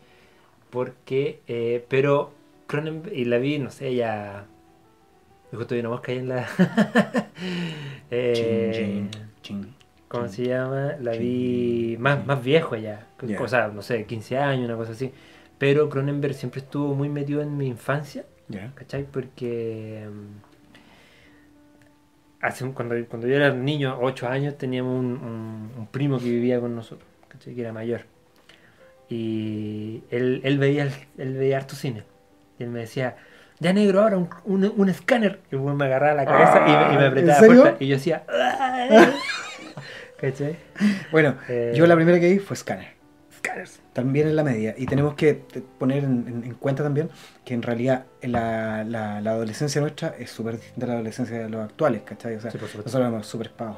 Porque, 0.69 1.39
eh, 1.47 1.85
pero 1.87 2.33
Cronenberg, 2.69 3.13
y 3.15 3.25
la 3.25 3.37
vi, 3.39 3.59
no 3.59 3.69
sé, 3.71 3.93
ya... 3.95 4.45
Justo 5.51 5.73
vi 5.73 5.79
una 5.81 5.89
mosca 5.89 6.11
ahí 6.11 6.19
en 6.19 6.29
la... 6.29 6.47
Eh, 8.11 8.33
Chin, 8.71 9.09
chin, 9.11 9.29
chin, 9.41 9.75
¿Cómo 10.07 10.27
se 10.27 10.45
llama? 10.45 10.93
La 10.99 11.11
vi 11.11 11.95
más, 11.99 12.25
más 12.25 12.43
viejo 12.43 12.75
ya. 12.75 13.07
O 13.39 13.47
sea, 13.47 13.67
no 13.67 13.81
sé, 13.81 14.05
15 14.05 14.37
años, 14.37 14.65
una 14.65 14.75
cosa 14.77 14.91
así. 14.93 15.11
Pero 15.57 15.89
Cronenberg 15.89 16.33
siempre 16.33 16.61
estuvo 16.61 16.95
muy 16.95 17.09
metido 17.09 17.41
en 17.41 17.55
mi 17.57 17.67
infancia, 17.67 18.25
Ya. 18.47 18.71
¿cachai? 18.75 19.03
Porque 19.03 20.07
mm, 20.09 20.41
hace 22.45 22.65
cuando, 22.71 22.95
cuando 23.07 23.27
yo 23.27 23.35
era 23.35 23.51
niño, 23.53 23.97
8 24.01 24.27
años, 24.27 24.57
teníamos 24.57 24.97
un, 24.99 25.05
un- 25.05 25.71
un 25.77 25.87
primo 25.87 26.17
que 26.17 26.25
vivía 26.25 26.59
con 26.59 26.75
nosotros, 26.75 27.07
¿cachai? 27.27 27.53
Que 27.53 27.61
era 27.61 27.73
mayor. 27.73 28.01
Y 29.09 30.03
él, 30.11 30.41
él 30.43 30.57
veía 30.59 30.89
él 31.17 31.33
veía 31.35 31.57
harto 31.57 31.75
cine. 31.75 32.03
Y 32.59 32.63
él 32.63 32.69
me 32.69 32.79
decía, 32.81 33.15
ya 33.59 33.73
negro, 33.73 34.01
ahora 34.01 34.17
un, 34.17 34.29
un, 34.45 34.71
un 34.75 34.89
escáner. 34.89 35.39
Y 35.51 35.55
me 35.55 35.85
agarraba 35.85 36.13
la 36.13 36.25
cabeza 36.25 36.59
y, 36.67 36.71
me, 36.87 36.93
y 36.93 36.97
me 36.97 37.03
Ah, 37.05 37.07
apretaba 37.07 37.33
¿en 37.37 37.39
serio? 37.45 37.61
fuerte. 37.61 37.83
Y 37.85 37.87
yo 37.87 37.95
decía. 37.95 38.23
¿cachai? 40.19 40.57
Bueno, 41.11 41.35
Eh, 41.47 41.73
yo 41.75 41.87
la 41.87 41.95
primera 41.95 42.19
que 42.19 42.29
vi 42.29 42.39
fue 42.39 42.55
Scanner. 42.57 42.99
Scanners. 43.37 43.79
También 43.93 44.27
en 44.27 44.35
la 44.35 44.43
media. 44.43 44.75
Y 44.77 44.85
tenemos 44.85 45.13
que 45.13 45.41
poner 45.77 46.03
en, 46.03 46.25
en- 46.27 46.43
en 46.43 46.53
cuenta 46.55 46.83
también 46.83 47.09
que 47.45 47.53
en 47.53 47.61
realidad 47.61 48.03
la, 48.21 48.83
la- 48.83 49.21
la 49.21 49.31
adolescencia 49.31 49.79
nuestra 49.79 50.13
es 50.19 50.29
súper 50.29 50.55
distinta 50.59 50.85
a 50.85 50.89
la 50.89 50.93
adolescencia 50.95 51.37
de 51.39 51.49
los 51.49 51.63
actuales, 51.63 52.01
¿cachai? 52.03 52.35
O 52.35 52.41
sea, 52.41 52.51
Sí, 52.51 52.57
nosotros 52.59 52.93
éramos 52.93 53.25
súper 53.27 53.47
espados. 53.47 53.77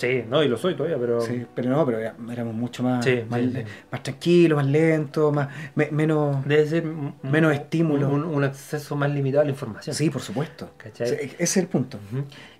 Sí, 0.00 0.24
no, 0.28 0.42
y 0.42 0.48
lo 0.48 0.56
soy 0.56 0.74
todavía, 0.74 0.96
pero. 0.98 1.20
Sí, 1.20 1.44
pero 1.54 1.68
no, 1.70 1.84
pero 1.84 1.98
era- 1.98 2.14
éramos 2.32 2.54
mucho 2.54 2.82
más, 2.82 3.04
Sí, 3.04 3.22
más, 3.28 3.40
sí, 3.40 3.52
sí. 3.54 3.62
más 3.92 4.02
tranquilos, 4.02 4.56
más 4.56 4.66
lentos, 4.66 5.32
más, 5.34 5.48
me- 5.74 5.90
menos... 5.90 6.44
Debe 6.46 6.66
ser 6.66 6.86
un- 6.86 7.14
Menos 7.22 7.52
estímulo. 7.52 8.08
Un, 8.08 8.24
un 8.24 8.44
acceso 8.44 8.96
más 8.96 9.10
limitado 9.10 9.42
a 9.42 9.44
la 9.44 9.50
información. 9.50 9.94
Sí, 9.94 10.08
por 10.08 10.22
supuesto. 10.22 10.70
¿Cachai? 10.78 11.08
Ese 11.12 11.36
es 11.38 11.56
el 11.58 11.66
punto. 11.66 11.98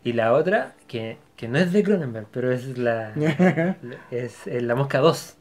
Y 0.05 0.13
la 0.13 0.35
otra, 0.35 0.75
que, 0.87 1.17
que 1.37 1.49
no 1.49 1.59
es 1.59 1.73
de 1.73 1.83
Cronenberg, 1.83 2.27
pero 2.31 2.53
es 2.53 2.77
la. 2.77 3.13
es 4.11 4.47
La 4.47 4.75
Mosca 4.75 4.99
2. 4.99 5.37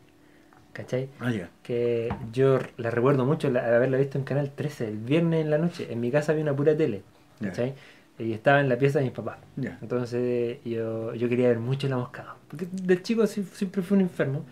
¿Cachai? 0.71 1.09
Ah, 1.19 1.31
ya. 1.31 1.49
Que 1.63 2.13
yo 2.31 2.59
la 2.77 2.89
recuerdo 2.91 3.25
mucho 3.25 3.49
la- 3.49 3.65
haberla 3.75 3.97
visto 3.97 4.17
en 4.17 4.23
Canal 4.23 4.51
13 4.55 4.87
el 4.87 4.97
viernes 4.97 5.41
en 5.41 5.49
la 5.49 5.57
noche. 5.57 5.87
En 5.91 5.99
mi 5.99 6.11
casa 6.11 6.31
había 6.31 6.43
una 6.43 6.55
pura 6.55 6.77
tele. 6.77 7.01
¿Cachai? 7.41 7.73
Y 8.19 8.33
estaba 8.33 8.59
en 8.59 8.67
la 8.69 8.77
pieza 8.77 8.99
de 8.99 9.05
mis 9.05 9.13
papás. 9.13 9.37
Ya. 9.55 9.77
Entonces 9.81 10.57
yo, 10.65 11.13
yo 11.15 11.29
quería 11.29 11.47
ver 11.47 11.59
mucho 11.59 11.87
la 11.87 11.97
mosca. 11.97 12.35
Porque 12.49 12.67
de 12.71 13.01
chico 13.01 13.25
siempre 13.27 13.81
fui 13.81 13.95
un 13.95 14.01
enfermo. 14.01 14.45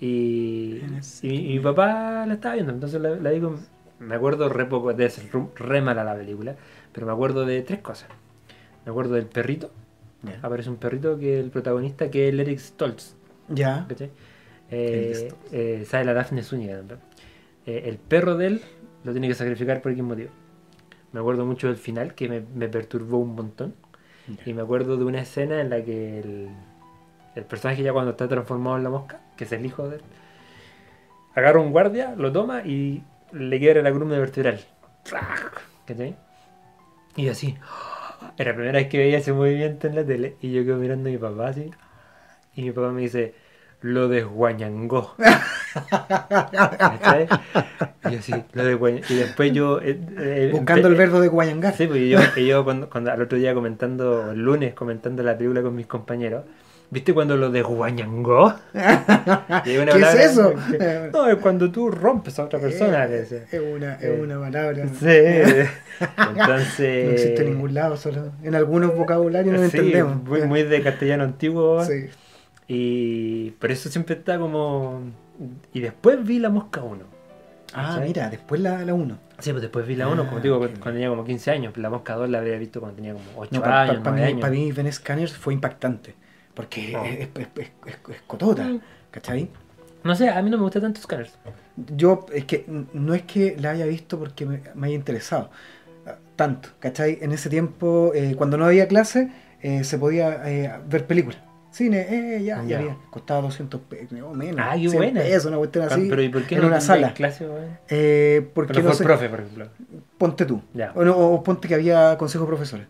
Y, 0.00 0.80
y, 1.22 1.28
mi- 1.28 1.50
y 1.52 1.54
mi 1.54 1.60
papá 1.60 2.24
la 2.26 2.34
estaba 2.34 2.54
viendo. 2.54 2.72
Entonces 2.72 3.00
la, 3.00 3.10
la 3.16 3.30
vi 3.30 3.40
con- 3.40 3.58
Me 3.98 4.14
acuerdo 4.14 4.48
re 4.48 4.66
poco, 4.66 4.92
de 4.92 5.08
ser 5.10 5.24
re 5.56 5.80
mala 5.82 6.04
la 6.04 6.14
película. 6.16 6.54
Pero 6.92 7.06
me 7.06 7.12
acuerdo 7.12 7.44
de 7.46 7.62
tres 7.62 7.80
cosas. 7.80 8.08
Me 8.84 8.90
acuerdo 8.90 9.14
del 9.14 9.26
perrito. 9.26 9.70
Aparece 10.42 10.68
un 10.68 10.76
perrito 10.76 11.18
que 11.18 11.38
es 11.38 11.44
el 11.44 11.50
protagonista, 11.50 12.10
que 12.10 12.28
es 12.28 12.34
el 12.34 12.40
Eric 12.40 12.58
Stoltz. 12.58 13.14
Ya. 13.48 13.86
¿cachai? 13.88 14.10
Eh, 14.70 15.32
eh, 15.52 15.84
sale 15.88 16.04
la 16.04 16.12
Daphne 16.14 16.42
Zúñiga 16.42 16.76
también. 16.78 16.98
Eh, 17.66 17.82
el 17.86 17.96
perro 17.96 18.36
de 18.36 18.46
él 18.48 18.60
lo 19.04 19.12
tiene 19.12 19.28
que 19.28 19.34
sacrificar 19.34 19.80
por 19.80 19.94
qué 19.94 20.02
motivo. 20.02 20.30
Me 21.12 21.20
acuerdo 21.20 21.46
mucho 21.46 21.68
del 21.68 21.76
final 21.76 22.14
que 22.14 22.28
me, 22.28 22.40
me 22.40 22.68
perturbó 22.68 23.18
un 23.18 23.34
montón. 23.34 23.74
Ya. 24.26 24.50
Y 24.50 24.54
me 24.54 24.62
acuerdo 24.62 24.96
de 24.96 25.04
una 25.04 25.22
escena 25.22 25.60
en 25.60 25.70
la 25.70 25.82
que 25.82 26.20
el, 26.20 26.48
el 27.34 27.44
personaje 27.44 27.82
ya 27.82 27.92
cuando 27.92 28.10
está 28.10 28.28
transformado 28.28 28.76
en 28.76 28.84
la 28.84 28.90
mosca, 28.90 29.20
que 29.36 29.44
es 29.44 29.52
el 29.52 29.64
hijo 29.64 29.88
de 29.88 29.96
él, 29.96 30.02
agarra 31.34 31.60
un 31.60 31.70
guardia, 31.70 32.14
lo 32.16 32.32
toma 32.32 32.62
y 32.62 33.02
le 33.32 33.58
quiebra 33.58 33.82
la 33.82 33.92
columna 33.92 34.18
vertebral. 34.18 34.60
¿Cachai? 35.86 36.16
Y 37.16 37.28
así. 37.28 37.56
Era 38.36 38.50
la 38.50 38.56
primera 38.56 38.78
vez 38.78 38.88
que 38.88 38.98
veía 38.98 39.18
ese 39.18 39.32
movimiento 39.32 39.86
en 39.86 39.94
la 39.94 40.04
tele 40.04 40.36
y 40.40 40.52
yo 40.52 40.64
quedo 40.64 40.76
mirando 40.76 41.08
a 41.08 41.12
mi 41.12 41.18
papá 41.18 41.48
así. 41.48 41.70
Y 42.54 42.62
mi 42.62 42.72
papá 42.72 42.90
me 42.90 43.02
dice, 43.02 43.34
lo 43.80 44.08
desguañangó. 44.08 45.14
¿Cachai? 45.90 47.28
Y 48.06 48.10
yo 48.12 48.18
así, 48.18 48.34
lo 48.52 48.64
desguañangó. 48.64 49.04
Y 49.08 49.14
después 49.14 49.52
yo... 49.52 49.80
eh, 49.80 49.98
eh, 50.18 50.50
Buscando 50.52 50.88
el 50.88 50.94
verbo 50.94 51.20
de 51.20 51.28
guayangar. 51.28 51.74
Sí, 51.76 51.86
porque 51.86 52.08
yo, 52.08 52.18
yo 52.36 52.64
cuando, 52.64 52.88
cuando 52.90 53.12
al 53.12 53.22
otro 53.22 53.38
día 53.38 53.54
comentando, 53.54 54.32
el 54.32 54.40
lunes 54.44 54.74
comentando 54.74 55.22
la 55.22 55.36
película 55.36 55.62
con 55.62 55.76
mis 55.76 55.86
compañeros, 55.86 56.44
¿viste 56.90 57.12
cuando 57.14 57.36
lo 57.36 57.50
hay 58.74 59.76
una 59.78 59.92
¿Qué 59.92 60.00
es 60.00 60.14
eso? 60.32 60.54
que- 60.70 61.10
no, 61.12 61.28
es 61.28 61.36
cuando 61.36 61.70
tú 61.70 61.90
rompes 61.90 62.38
a 62.38 62.44
otra 62.44 62.58
persona. 62.58 63.06
decía. 63.06 63.44
Es 63.52 63.60
una, 63.60 63.94
Eh, 63.94 64.14
es 64.14 64.20
una 64.20 64.40
palabra. 64.40 64.86
Sí. 64.88 65.06
Entonces. 66.36 67.04
No 67.06 67.10
existe 67.12 67.42
en 67.42 67.50
ningún 67.52 67.74
lado, 67.74 67.96
solo 67.96 68.32
en 68.42 68.54
algunos 68.54 68.96
vocabularios 68.96 69.54
no 69.54 69.68
sí, 69.68 69.76
entendemos. 69.76 70.22
Muy, 70.24 70.42
muy 70.42 70.62
de 70.64 70.82
castellano 70.82 71.24
antiguo. 71.24 71.84
Sí. 71.84 72.06
Y 72.68 73.50
por 73.52 73.70
eso 73.72 73.88
siempre 73.88 74.14
está 74.16 74.38
como. 74.38 75.00
Y 75.72 75.80
después 75.80 76.22
vi 76.24 76.38
la 76.38 76.50
mosca 76.50 76.82
1. 76.82 77.02
Ah, 77.74 78.00
mira, 78.02 78.28
después 78.30 78.60
la, 78.60 78.84
la 78.84 78.94
1. 78.94 79.18
Sí, 79.38 79.50
pues 79.50 79.62
después 79.62 79.86
vi 79.86 79.94
la 79.96 80.04
Ah, 80.04 80.08
1, 80.10 80.26
como 80.26 80.40
digo, 80.40 80.60
qué 80.60 80.66
cuando 80.68 80.92
tenía 80.92 81.08
como 81.08 81.24
15 81.24 81.50
años. 81.50 81.76
La 81.76 81.90
mosca 81.90 82.14
2 82.14 82.28
la 82.28 82.38
había 82.38 82.56
visto 82.58 82.80
cuando 82.80 82.96
tenía 82.96 83.12
como 83.14 83.24
8 83.36 83.50
No, 83.54 83.60
para 83.60 83.82
años, 83.82 84.00
9 84.04 84.20
mí, 84.20 84.26
años. 84.26 84.40
pa' 84.40 84.50
mí 84.50 84.72
Ben 84.72 84.92
Scanners 84.92 85.32
fue 85.36 85.54
impactante. 85.54 86.14
Porque 86.54 86.94
Oh. 86.96 87.04
es, 87.04 87.18
es, 87.20 87.48
es, 87.56 87.70
es- 87.86 88.22
cotota, 88.26 88.64
Mm. 88.64 88.80
¿cachai? 89.10 89.48
No 90.04 90.14
sé, 90.14 90.28
a 90.28 90.40
mí 90.42 90.50
no 90.50 90.56
me 90.58 90.64
gusta 90.64 90.80
tanto 90.80 91.00
Scanners. 91.00 91.38
Yo, 91.96 92.26
es 92.34 92.44
que 92.44 92.64
no 92.92 93.14
es 93.14 93.22
que 93.22 93.56
la 93.58 93.70
haya 93.70 93.86
visto 93.86 94.18
porque 94.18 94.44
me, 94.46 94.62
me 94.74 94.88
haya 94.88 94.96
interesado 94.96 95.50
ah, 96.06 96.16
tanto, 96.36 96.70
¿cachai? 96.80 97.18
En 97.20 97.32
ese 97.32 97.48
tiempo, 97.48 98.12
eh, 98.14 98.34
cuando 98.36 98.56
no 98.56 98.64
había 98.66 98.88
clase, 98.88 99.30
eh, 99.62 99.84
se 99.84 99.98
podía 99.98 100.42
eh, 100.50 100.72
ver 100.88 101.06
películas. 101.06 101.38
Cine, 101.70 102.06
eh, 102.08 102.42
ya, 102.42 102.62
ya 102.62 102.68
Ya. 102.68 102.78
había. 102.78 102.96
Costaba 103.10 103.42
200 103.42 103.80
pesos, 103.82 104.20
o 104.22 104.32
menos. 104.34 104.60
Ah, 104.66 104.74
100 104.76 104.92
buena. 104.92 105.20
pesos, 105.20 105.46
una 105.46 105.58
cuestión 105.58 105.84
así. 105.84 106.06
Pero 106.08 106.22
¿y 106.22 106.28
por 106.30 106.42
qué 106.44 106.54
en 106.56 106.62
no 106.62 106.66
una 106.68 106.80
sala. 106.80 107.12
clase, 107.14 107.46
weón? 107.46 107.78
Eh, 107.88 108.48
porque 108.54 108.72
Pero 108.72 108.88
no 108.88 108.94
fue 108.94 109.04
el 109.04 109.06
profe, 109.06 109.28
por 109.28 109.40
ejemplo. 109.40 109.68
ponte 110.16 110.44
tú. 110.46 110.62
Ya. 110.74 110.92
O, 110.94 111.04
no, 111.04 111.16
o 111.16 111.42
ponte 111.42 111.68
que 111.68 111.74
había 111.74 112.16
consejo 112.18 112.44
de 112.44 112.48
profesores. 112.48 112.86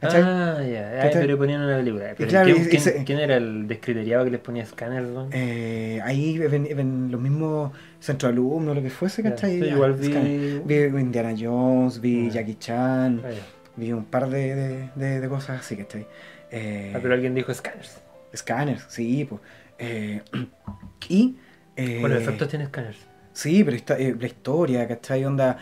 ¿Cachai? 0.00 0.22
Ah, 0.24 0.58
ya. 0.62 1.02
Ay, 1.02 1.10
pero 1.12 1.36
ponían 1.36 1.60
una 1.60 1.76
película. 1.76 2.14
Pero 2.16 2.30
claro, 2.30 2.46
¿quién, 2.46 2.68
y- 2.72 3.00
y 3.00 3.04
quién- 3.04 3.18
era 3.18 3.36
el 3.36 3.68
descriteriado 3.68 4.24
que 4.24 4.30
les 4.30 4.40
ponía 4.40 4.62
escáner, 4.62 5.04
weón? 5.04 5.28
Eh, 5.32 6.00
ahí 6.02 6.38
ven, 6.38 6.66
ven 6.74 7.10
los 7.12 7.20
mismos 7.20 7.72
centros 8.00 8.30
de 8.30 8.32
alumnos, 8.32 8.74
lo 8.74 8.82
que 8.82 8.88
fuese, 8.90 9.22
¿cachai? 9.22 9.60
Ya, 9.60 9.66
igual 9.66 9.92
vi- 9.92 10.62
vi 10.64 10.74
Indiana 11.00 11.34
Jones, 11.38 12.00
vi 12.00 12.28
Ah. 12.28 12.32
Jackie 12.32 12.54
Chan, 12.56 13.20
Ah, 13.22 13.28
ya. 13.30 13.42
vi 13.76 13.92
un 13.92 14.06
par 14.06 14.30
de, 14.30 14.54
de, 14.56 14.90
de- 14.96 15.20
de 15.20 15.28
cosas 15.28 15.60
así, 15.60 15.76
¿cachai? 15.76 16.06
Eh, 16.50 16.92
Ah, 16.94 16.98
pero 17.02 17.14
alguien 17.14 17.34
dijo 17.34 17.52
scanners. 17.54 18.00
Scanners, 18.34 18.84
sí, 18.88 19.24
pues. 19.24 19.40
Eh, 19.78 20.20
y. 21.08 21.36
eh, 21.76 21.98
Bueno, 22.00 22.16
efectos 22.16 22.48
tiene 22.48 22.66
scanners. 22.66 22.98
Sí, 23.32 23.62
pero 23.64 23.76
esta- 23.76 23.98
eh, 23.98 24.14
la 24.18 24.26
historia, 24.26 24.86
¿cachai? 24.88 25.24
Onda. 25.24 25.56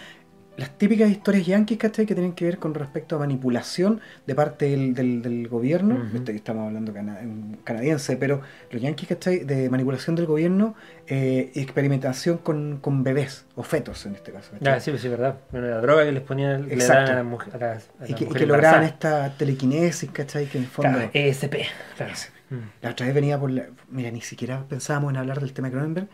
Las 0.58 0.76
típicas 0.76 1.08
historias 1.08 1.46
yankees, 1.46 1.78
¿cachai? 1.78 2.04
Que 2.04 2.14
tienen 2.14 2.32
que 2.32 2.44
ver 2.44 2.58
con 2.58 2.74
respecto 2.74 3.14
a 3.14 3.20
manipulación 3.20 4.00
de 4.26 4.34
parte 4.34 4.66
del, 4.68 4.92
del- 4.92 5.22
del 5.22 5.46
gobierno. 5.48 6.06
Este- 6.12 6.34
estamos 6.34 6.66
hablando 6.66 6.92
cana- 6.92 7.20
en 7.22 7.58
canadiense, 7.62 8.16
pero 8.16 8.40
los 8.72 8.82
yankees, 8.82 9.08
¿cachai? 9.08 9.44
De 9.44 9.70
manipulación 9.70 10.16
del 10.16 10.26
gobierno, 10.26 10.74
eh, 11.06 11.52
experimentación 11.54 12.38
con, 12.38 12.78
con 12.80 13.04
bebés 13.04 13.46
o 13.54 13.62
fetos 13.62 14.04
en 14.06 14.16
este 14.16 14.32
caso. 14.32 14.50
¿cachai? 14.58 14.74
Ah, 14.74 14.80
sí, 14.80 14.90
pues 14.90 15.00
sí, 15.00 15.08
verdad. 15.08 15.38
Bueno, 15.52 15.68
la 15.68 15.80
droga 15.80 16.04
que 16.04 16.10
les 16.12 16.22
ponían, 16.22 16.68
le 16.68 16.74
daban 16.76 17.08
a 17.08 17.14
las 17.14 17.24
mujeres. 17.24 17.90
Y 18.08 18.14
que, 18.14 18.44
lograban 18.44 18.82
esta 18.82 19.32
telequinesis, 19.36 20.10
¿cachai? 20.10 20.46
Que 20.46 20.58
en 20.58 20.64
el 20.64 20.70
fondo. 20.70 20.90
Claro, 20.92 21.10
ESP. 21.14 21.54
Claro. 21.96 22.12
ESP. 22.12 22.30
Mm. 22.50 22.56
La 22.82 22.90
otra 22.90 23.06
vez 23.06 23.14
venía 23.14 23.38
por 23.38 23.50
la... 23.52 23.66
Mira, 23.90 24.10
ni 24.10 24.22
siquiera 24.22 24.64
pensábamos 24.68 25.12
en 25.12 25.18
hablar 25.18 25.38
del 25.40 25.52
tema 25.52 25.68
de 25.68 25.72
Cronenberg. 25.74 26.08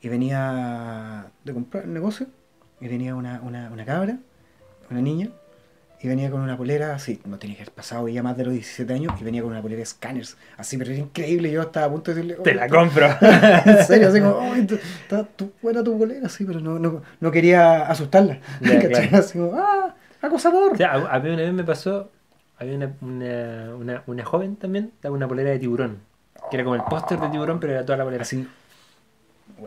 Y 0.00 0.08
venía 0.08 1.26
de 1.44 1.52
comprar 1.52 1.84
el 1.84 1.92
negocio. 1.92 2.28
Y 2.80 2.88
venía 2.88 3.14
una, 3.14 3.40
una, 3.42 3.70
una 3.70 3.84
cabra, 3.84 4.16
una 4.90 5.00
niña. 5.00 5.28
Y 6.02 6.08
venía 6.08 6.30
con 6.30 6.40
una 6.40 6.56
polera 6.56 6.94
así. 6.94 7.20
No 7.26 7.38
tenía 7.38 7.56
que 7.56 7.62
haber 7.62 7.74
pasado 7.74 8.08
ya 8.08 8.22
más 8.22 8.34
de 8.34 8.44
los 8.44 8.54
17 8.54 8.90
años. 8.94 9.12
Y 9.20 9.24
venía 9.24 9.42
con 9.42 9.50
una 9.50 9.60
polera 9.60 9.80
de 9.80 9.84
scanners. 9.86 10.38
Así, 10.56 10.78
pero 10.78 10.90
era 10.92 10.98
increíble. 11.00 11.50
Yo 11.52 11.60
estaba 11.60 11.86
a 11.86 11.90
punto 11.90 12.10
de 12.14 12.22
decirle... 12.22 12.42
Te 12.42 12.50
"Oye, 12.50 12.54
la 12.54 12.68
compro. 12.70 13.06
en 13.66 13.84
serio, 13.84 14.08
así 14.08 14.18
como, 14.20 14.50
"Oye, 14.50 14.62
tú- 14.62 14.76
está 15.02 15.24
tu- 15.24 15.52
buena 15.60 15.84
tu 15.84 15.98
polera, 15.98 16.26
sí, 16.30 16.46
pero 16.46 16.58
no, 16.60 16.78
no, 16.78 17.02
no 17.20 17.30
quería 17.30 17.82
asustarla. 17.82 18.40
¿cachai? 18.62 18.88
claro. 18.88 19.16
Así 19.18 19.38
como, 19.38 19.58
¡ah! 19.58 19.94
¡Acosador! 20.22 20.72
O 20.72 20.76
sea, 20.76 20.94
a, 20.94 21.18
mí 21.20 21.28
una 21.28 21.42
vez 21.42 21.52
me 21.52 21.64
pasó, 21.64 22.10
había 22.58 22.76
una, 22.76 22.94
una, 23.02 23.74
una, 23.74 24.02
una 24.06 24.24
joven 24.24 24.56
también, 24.56 24.92
daba 25.02 25.14
una 25.14 25.28
polera 25.28 25.50
de 25.50 25.58
tiburón, 25.58 25.98
que 26.50 26.56
era 26.56 26.64
como 26.64 26.76
el 26.76 26.82
póster 26.82 27.20
de 27.20 27.28
tiburón, 27.28 27.60
pero 27.60 27.74
era 27.74 27.84
toda 27.84 27.98
la 27.98 28.04
polera. 28.04 28.22
Así. 28.22 28.46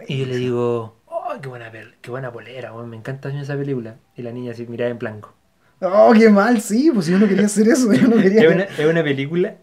Y 0.08 0.18
yo 0.20 0.26
le 0.26 0.36
digo, 0.38 0.96
oh, 1.36 1.42
qué 1.42 1.50
buena, 1.50 1.72
qué 2.02 2.12
buena 2.12 2.32
polera, 2.32 2.74
me 2.74 2.98
encanta 2.98 3.30
esa 3.30 3.56
película. 3.56 3.96
Y 4.16 4.22
la 4.22 4.32
niña 4.32 4.52
así 4.52 4.66
miraba 4.68 4.92
en 4.92 5.00
blanco. 5.00 5.34
¡Oh, 5.82 6.14
qué 6.18 6.30
mal! 6.30 6.62
Sí, 6.62 6.92
pues 6.94 7.08
yo 7.08 7.18
no 7.20 7.28
quería 7.28 7.46
hacer 7.46 7.68
eso. 7.68 7.92
Yo 7.94 8.08
no 8.08 8.22
quería. 8.22 8.44
Es 8.44 8.52
una, 8.54 8.64
es 8.64 8.86
una 8.86 9.04
película, 9.04 9.56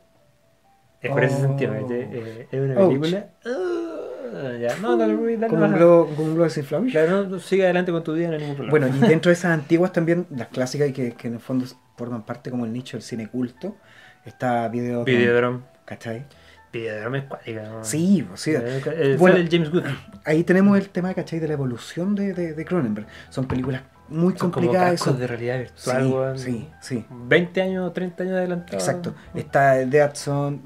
es 1.01 1.11
por 1.11 1.25
ese 1.25 1.37
Oh. 1.37 1.41
sentido. 1.41 1.75
Eh, 1.75 2.49
es 2.51 2.61
una 2.61 2.75
película... 2.75 3.31
Ah, 3.45 4.53
ya, 4.61 4.77
no, 4.77 4.97
no, 4.97 5.07
no, 5.07 5.27
dale 5.27 5.49
Como 5.49 5.65
un 5.65 5.73
globo, 5.73 6.07
como 6.07 6.23
un 6.29 6.35
globo 6.35 6.45
desinflable. 6.45 6.91
Claro, 6.91 7.25
no, 7.27 7.39
sigue 7.41 7.65
adelante 7.65 7.91
con 7.91 8.05
tu 8.05 8.15
vida, 8.15 8.29
no 8.29 8.35
hay 8.35 8.41
ningún 8.41 8.57
problema. 8.57 8.87
Bueno, 8.87 8.97
y 9.07 9.09
dentro 9.09 9.31
de 9.31 9.33
esas 9.39 9.53
antiguas 9.53 9.93
también, 9.93 10.27
las 10.31 10.49
clásicas 10.49 10.89
y 10.89 10.93
que, 10.93 11.13
que 11.13 11.29
en 11.29 11.35
el 11.35 11.41
fondo 11.41 11.67
forman 11.97 12.25
parte 12.25 12.51
como 12.51 12.65
el 12.65 12.73
nicho 12.73 12.97
del 12.97 13.03
cine 13.03 13.29
culto, 13.29 13.77
está 14.25 14.69
Video. 14.69 15.05
Videodrome. 15.05 15.61
¿Cachai? 15.85 16.25
Videodrome 16.73 17.19
es 17.19 17.25
cuática, 17.25 17.63
¿no? 17.65 17.85
Sí, 17.85 18.25
pues 18.29 18.41
sí. 18.41 18.53
Eh, 18.53 18.83
eh, 18.87 19.17
Bueno. 19.19 19.37
sale 19.37 19.45
el 19.47 19.51
James 19.51 19.71
Good. 19.71 19.85
Ahí 20.25 20.45
tenemos 20.45 20.79
el 20.79 20.89
tema, 20.89 21.13
¿cachai? 21.15 21.41
De 21.41 21.49
la 21.49 21.55
evolución 21.55 22.15
de, 22.15 22.33
de, 22.33 22.55
de 22.55 22.65
Cronenberg. 22.65 23.07
Son 23.29 23.47
películas 23.47 23.83
muy 24.09 24.33
Son 24.37 24.51
como 24.51 24.67
complicadas. 24.67 25.01
son- 25.01 25.19
de 25.21 25.27
realidad 25.27 25.57
Sí, 25.75 25.91
virtual, 25.91 26.07
weón. 26.09 26.39
sí, 26.39 26.69
sí. 26.81 27.05
20 27.11 27.63
años, 27.63 27.93
30 27.93 28.23
años 28.25 28.37
adelantado. 28.37 28.77
Exacto. 28.79 29.15
Está 29.35 29.75
Dead 29.87 30.15
Zone. 30.15 30.61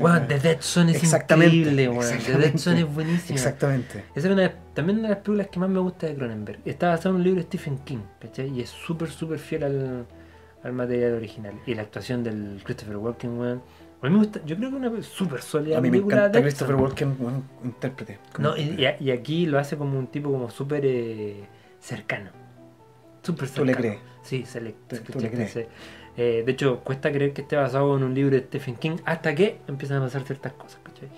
Weón, 0.00 0.26
The 0.28 0.38
Dead 0.38 0.56
Zone 0.60 0.92
es 0.92 1.02
Exactamente, 1.02 1.56
increíble, 1.56 1.88
weón. 1.88 2.00
The 2.02 2.06
Dead 2.08 2.16
exactamente. 2.18 2.58
Zone 2.58 2.80
es 2.80 2.94
buenísima. 2.94 3.34
Exactamente. 3.36 4.04
Esa 4.14 4.28
es 4.28 4.32
una, 4.34 4.52
también 4.74 4.98
una 5.00 5.08
de 5.08 5.14
las 5.14 5.22
películas 5.24 5.48
que 5.48 5.58
más 5.60 5.68
me 5.70 5.80
gusta 5.80 6.06
de 6.06 6.14
Cronenberg. 6.14 6.60
Está 6.64 6.88
basada 6.90 7.10
en 7.10 7.16
un 7.16 7.22
libro 7.24 7.40
de 7.40 7.46
Stephen 7.46 7.78
King, 7.78 7.98
¿cachai? 8.20 8.48
Y 8.48 8.60
es 8.60 8.70
súper, 8.70 9.08
súper 9.10 9.38
fiel 9.40 9.64
al, 9.64 10.06
al 10.62 10.72
material 10.72 11.14
original. 11.14 11.54
Y 11.66 11.74
la 11.74 11.82
actuación 11.82 12.22
del 12.24 12.60
Christopher 12.64 12.96
Walken, 12.96 13.38
weón. 13.38 13.62
A 14.02 14.06
mí 14.06 14.12
me 14.12 14.18
gusta, 14.18 14.40
yo 14.44 14.56
creo 14.56 14.70
que 14.70 14.76
es 14.76 14.82
una 14.92 15.02
súper 15.02 15.40
sólida 15.40 15.78
A 15.78 15.80
mí 15.80 15.90
me 15.90 15.96
encanta 15.98 16.40
Christopher. 16.42 16.74
Walken, 16.76 17.16
buen 17.18 17.42
intérprete. 17.64 18.18
No, 18.38 18.54
y, 18.56 18.84
aquí 19.10 19.46
lo 19.46 19.58
hace 19.58 19.76
como 19.78 19.98
un 19.98 20.08
tipo 20.08 20.30
como 20.30 20.50
súper 20.50 20.82
eh, 20.84 21.44
cercano. 21.80 22.30
Súper 23.22 23.48
Tú 23.48 23.64
le 23.64 23.72
cercano. 23.74 23.94
crees. 23.96 24.00
Sí, 24.22 24.44
se 24.44 24.60
le, 24.60 24.72
Tú- 24.86 24.96
se- 24.96 25.02
tú 25.02 25.20
le 25.20 25.30
crees. 25.30 25.50
se- 25.52 25.68
eh, 26.16 26.42
de 26.44 26.52
hecho, 26.52 26.80
cuesta 26.80 27.10
creer 27.10 27.32
que 27.32 27.40
esté 27.42 27.56
basado 27.56 27.96
en 27.96 28.02
un 28.04 28.14
libro 28.14 28.36
de 28.36 28.42
Stephen 28.42 28.76
King 28.76 28.96
hasta 29.06 29.34
que 29.34 29.58
empiezan 29.66 29.98
a 29.98 30.00
pasar 30.04 30.22
ciertas 30.24 30.52
cosas, 30.52 30.80
¿cachai? 30.84 31.08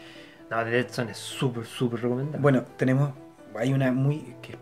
No, 0.49 0.62
The 0.64 0.71
Dead 0.71 0.88
Zone 0.88 1.11
es 1.11 1.18
súper, 1.18 1.64
súper 1.66 2.00
recomendable. 2.02 2.40
Bueno, 2.40 2.62
tenemos. 2.76 3.11
Hay 3.56 3.73
una 3.73 3.90
muy. 3.90 4.35
que 4.42 4.54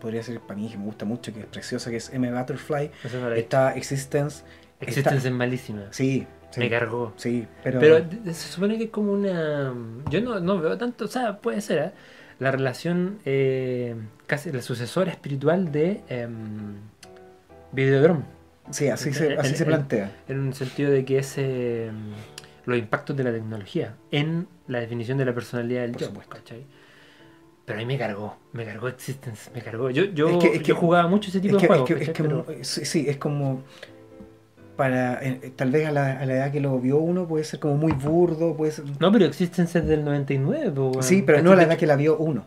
podría 0.00 0.22
ser 0.22 0.38
para 0.40 0.54
mí, 0.60 0.68
que 0.68 0.78
me 0.78 0.84
gusta 0.84 1.04
mucho, 1.04 1.32
que 1.32 1.40
es 1.40 1.46
preciosa, 1.46 1.90
que 1.90 1.96
es 1.96 2.12
M. 2.14 2.30
Butterfly. 2.32 2.90
Está 3.36 3.74
Existence. 3.74 4.44
Existence 4.80 5.16
está- 5.16 5.28
es 5.28 5.34
malísima. 5.34 5.82
Sí, 5.90 6.26
sí. 6.52 6.60
Me 6.60 6.70
cargó. 6.70 7.12
Sí, 7.16 7.46
pero. 7.64 7.80
Pero 7.80 8.04
se 8.26 8.34
supone 8.52 8.78
que 8.78 8.84
es 8.84 8.90
como 8.90 9.12
una. 9.12 9.74
Yo 10.08 10.20
no, 10.20 10.38
no 10.38 10.58
veo 10.60 10.78
tanto, 10.78 11.06
o 11.06 11.08
sea, 11.08 11.38
puede 11.38 11.60
ser, 11.60 11.78
¿eh? 11.78 11.90
La 12.38 12.50
relación, 12.50 13.18
eh, 13.24 13.94
casi 14.26 14.50
la 14.52 14.62
sucesora 14.62 15.10
espiritual 15.10 15.70
de 15.72 16.00
em, 16.08 16.74
Videodrome. 17.72 18.22
sí, 18.70 18.88
así 18.88 19.12
se, 19.12 19.36
así 19.36 19.54
se 19.54 19.64
plantea. 19.64 20.10
En 20.28 20.40
un 20.40 20.52
sentido 20.52 20.90
de 20.90 21.04
que 21.04 21.18
es 21.18 21.38
em, 21.38 21.92
los 22.66 22.78
impactos 22.78 23.16
de 23.16 23.24
la 23.24 23.32
tecnología 23.32 23.94
en 24.10 24.46
la 24.68 24.80
definición 24.80 25.18
de 25.18 25.24
la 25.24 25.34
personalidad 25.34 25.82
del 25.82 25.92
Por 25.92 26.00
yo, 26.02 26.06
supuesto. 26.08 26.36
¿cachai? 26.36 26.64
Pero 27.64 27.78
ahí 27.78 27.86
me 27.86 27.96
cargó, 27.96 28.36
me 28.52 28.64
cargó 28.64 28.88
Existence, 28.88 29.50
me 29.54 29.62
cargó. 29.62 29.88
Yo, 29.90 30.04
yo, 30.06 30.28
Es 30.30 30.36
que- 30.38 30.48
es 30.56 30.58
yo 30.62 30.74
que- 30.74 30.80
jugaba 30.80 31.08
mucho 31.08 31.30
ese 31.30 31.38
tipo 31.40 31.56
Es 31.56 31.62
que, 31.62 31.68
de 31.68 31.74
es 31.74 31.80
juegos. 31.80 32.04
que- 32.04 32.10
es 32.10 32.18
Pero- 32.18 32.64
sí, 32.64 33.04
es 33.08 33.16
como. 33.18 33.62
Para. 34.76 35.22
eh, 35.22 35.52
tal 35.56 35.70
vez 35.70 35.86
a 35.86 35.90
la, 35.92 36.18
a 36.18 36.26
la 36.26 36.34
edad 36.34 36.50
que 36.52 36.60
lo 36.60 36.78
vio 36.78 36.98
uno 36.98 37.26
puede 37.28 37.44
ser 37.44 37.60
como 37.60 37.76
muy 37.76 37.92
burdo, 37.92 38.56
puede 38.56 38.72
ser. 38.72 38.84
No, 39.00 39.12
pero 39.12 39.26
Existence 39.26 39.78
es 39.78 39.86
del 39.86 40.04
99, 40.04 40.70
po, 40.70 40.88
weón. 40.90 41.02
sí, 41.02 41.22
pero 41.22 41.42
no 41.42 41.52
a 41.52 41.56
la 41.56 41.64
edad 41.64 41.76
que 41.76 41.86
la 41.86 41.96
vio 41.96 42.16
uno. 42.16 42.46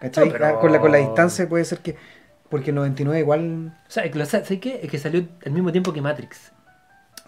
¿Cachai? 0.00 0.26
No, 0.26 0.32
pero- 0.32 0.46
Ah, 0.46 0.60
con, 0.60 0.72
la, 0.72 0.80
con 0.80 0.90
la 0.92 0.98
distancia 0.98 1.48
puede 1.48 1.64
ser 1.64 1.78
que. 1.78 1.96
Porque 2.48 2.70
el 2.70 2.76
99 2.76 3.20
igual. 3.20 3.72
O 3.86 3.90
sea, 3.90 4.04
lo- 4.12 4.26
¿sabes 4.26 4.48
qué? 4.60 4.80
Es 4.82 4.90
que 4.90 4.98
salió 4.98 5.26
al 5.46 5.52
mismo 5.52 5.70
tiempo 5.72 5.92
que 5.92 6.02
Matrix. 6.02 6.52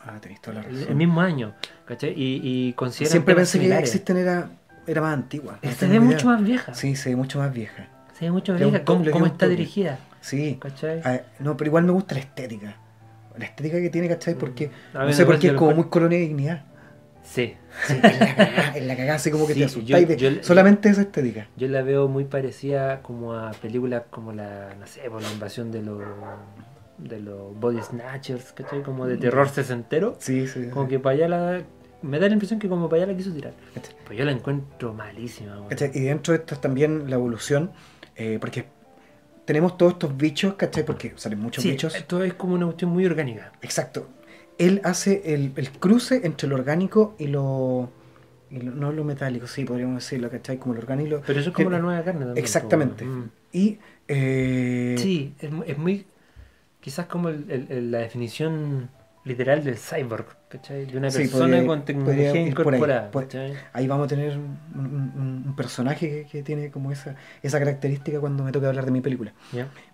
Ah, 0.07 0.19
tenés 0.21 0.41
toda 0.43 0.55
la 0.61 0.61
el, 0.69 0.75
razón. 0.75 0.89
el 0.91 0.95
mismo 0.97 1.21
año, 1.23 1.55
¿cachai? 1.87 2.11
Y, 2.15 2.41
y 2.43 2.73
consideran 2.75 3.11
Siempre 3.13 3.35
pensé 3.35 3.59
que. 3.59 3.79
Existen 3.79 4.17
era, 4.19 4.51
era 4.87 5.01
más 5.01 5.15
antigua. 5.15 5.59
Se 5.79 5.87
ve 5.87 5.99
mucho 6.01 6.27
más 6.27 6.43
vieja. 6.43 6.75
Sí, 6.75 6.95
se 6.97 7.11
ve 7.11 7.17
mucho 7.17 7.39
más 7.39 7.53
vieja. 7.53 7.89
Se 8.19 8.27
ve 8.27 8.31
mucho 8.31 8.53
más 8.53 8.61
vieja. 8.61 8.85
¿Cómo, 8.85 9.11
cómo 9.11 9.27
está 9.27 9.47
dirigida? 9.49 9.99
Sí. 10.21 10.59
¿Cachai? 10.61 11.01
Ah, 11.05 11.21
no, 11.39 11.57
pero 11.57 11.69
igual 11.69 11.85
me 11.85 11.93
gusta 11.93 12.15
la 12.15 12.21
estética. 12.21 12.77
La 13.39 13.45
estética 13.47 13.81
que 13.81 13.91
tiene, 13.91 14.09
¿cachai? 14.09 14.35
Porque, 14.35 14.71
A 14.93 15.05
no 15.05 15.13
sé 15.13 15.27
por 15.27 15.39
qué 15.39 15.49
es 15.49 15.53
como 15.55 15.75
muy 15.75 15.85
colonia 15.89 16.19
de 16.19 16.25
dignidad. 16.25 16.65
Sí. 17.23 17.55
Sí, 17.87 17.95
en 18.75 18.87
la 18.87 18.97
cagada, 18.97 19.15
así 19.17 19.31
como 19.31 19.47
que 19.47 19.55
Sí, 19.55 19.61
te 19.61 19.65
asustáis 19.65 20.07
yo- 20.09 20.31
de 20.31 20.37
yo- 20.37 20.43
solamente 20.45 20.89
esa 20.91 21.01
estética. 21.03 21.49
Yo 21.57 21.67
la 21.69 21.83
veo 21.83 22.07
muy 22.07 22.25
parecida 22.25 23.01
como 23.03 23.33
a 23.33 23.51
películas 23.53 24.03
como 24.11 24.33
la, 24.33 24.75
no 24.79 24.87
sé, 24.87 25.01
por 25.11 25.23
la 25.23 25.31
invasión 25.33 25.73
de 25.73 25.83
los 25.83 26.01
de 26.99 27.19
los 27.19 27.59
body 27.59 27.81
snatchers, 27.83 28.53
¿cachai? 28.53 28.83
Como 28.83 29.07
de 29.07 29.17
terror 29.17 29.49
sesentero. 29.49 30.15
Sí, 30.21 30.47
sí. 30.47 30.69
Como 30.73 30.87
que 30.87 31.01
para 31.01 31.17
allá 31.17 31.29
la... 31.29 31.63
Me 32.03 32.21
da 32.21 32.29
la 32.29 32.35
impresión 32.35 32.61
que 32.61 32.69
como 32.69 32.89
para 32.89 33.03
allá 33.03 33.13
la 33.13 33.19
quiso 33.19 33.33
tirar. 33.33 33.53
Pues 34.07 34.17
yo 34.19 34.25
la 34.25 34.31
encuentro 34.31 34.93
malísima. 34.95 35.57
Y 35.93 36.01
dentro 36.01 36.33
de 36.35 36.39
esto 36.39 36.55
es 36.55 36.61
también 36.61 37.11
la 37.11 37.17
evolución, 37.17 37.73
eh, 38.15 38.39
porque 38.41 38.67
tenemos 39.45 39.77
todos 39.77 39.93
estos 39.95 40.17
bichos, 40.17 40.55
¿cachai? 40.55 40.85
Porque 40.85 41.13
salen 41.17 41.39
muchos 41.41 41.63
Sí, 41.63 41.71
bichos. 41.73 41.95
esto 41.95 42.23
es 42.23 42.35
como 42.35 42.55
una 42.55 42.67
cuestión 42.67 42.91
muy 42.91 43.05
orgánica. 43.07 43.53
Exacto. 43.63 44.09
Él 44.59 44.81
hace 44.85 45.35
el, 45.35 45.53
el 45.57 45.71
cruce 45.73 46.21
entre 46.25 46.49
lo 46.49 46.55
orgánico 46.55 47.15
y 47.19 47.27
lo, 47.27 47.91
y 48.51 48.61
lo- 48.61 48.73
No 48.73 48.93
lo 48.93 49.05
metálico, 49.05 49.47
sí, 49.47 49.65
podríamos 49.65 49.97
decirlo, 49.97 50.31
¿cachai? 50.31 50.59
Como 50.59 50.75
lo 50.75 50.81
orgánico. 50.81 51.07
y 51.07 51.11
lo- 51.11 51.21
Pero 51.23 51.41
eso 51.41 51.51
es 51.51 51.55
como 51.57 51.69
que- 51.71 51.75
la 51.77 51.81
nueva 51.83 52.03
carne 52.05 52.25
también. 52.25 52.45
Exactamente. 52.45 53.05
po, 53.05 53.11
weón. 53.11 53.21
Mm. 53.25 53.31
Y. 53.53 53.79
eh, 54.09 54.95
Sí, 54.99 55.35
es, 55.41 55.51
es 55.67 55.79
muy. 55.79 56.07
Quizás 56.81 57.07
como 57.07 57.29
el- 57.31 57.67
el- 57.71 57.91
la 57.91 57.99
definición 57.99 58.91
literal 59.25 59.65
del 59.65 59.77
cyborg, 59.79 60.27
¿cachai? 60.49 60.85
De 60.87 60.99
una 60.99 61.11
Sí, 61.11 61.19
persona 61.19 61.45
podría- 61.47 61.67
con 61.67 61.85
tecnología 61.85 62.31
ahí, 62.33 62.39
incorporada. 62.49 63.11
Ahí 63.73 63.87
vamos 63.87 64.05
a 64.05 64.09
tener 64.09 64.37
un, 64.37 64.59
un- 64.75 65.45
un 65.47 65.57
personaje 65.57 66.09
que, 66.11 66.27
que 66.31 66.43
tiene 66.43 66.71
como 66.71 66.93
esa, 66.93 67.17
esa 67.43 67.59
característica 67.59 68.21
cuando 68.21 68.45
me 68.45 68.53
toca 68.53 68.69
hablar 68.69 68.85
de 68.85 68.91
mi 68.91 69.01
película. 69.01 69.33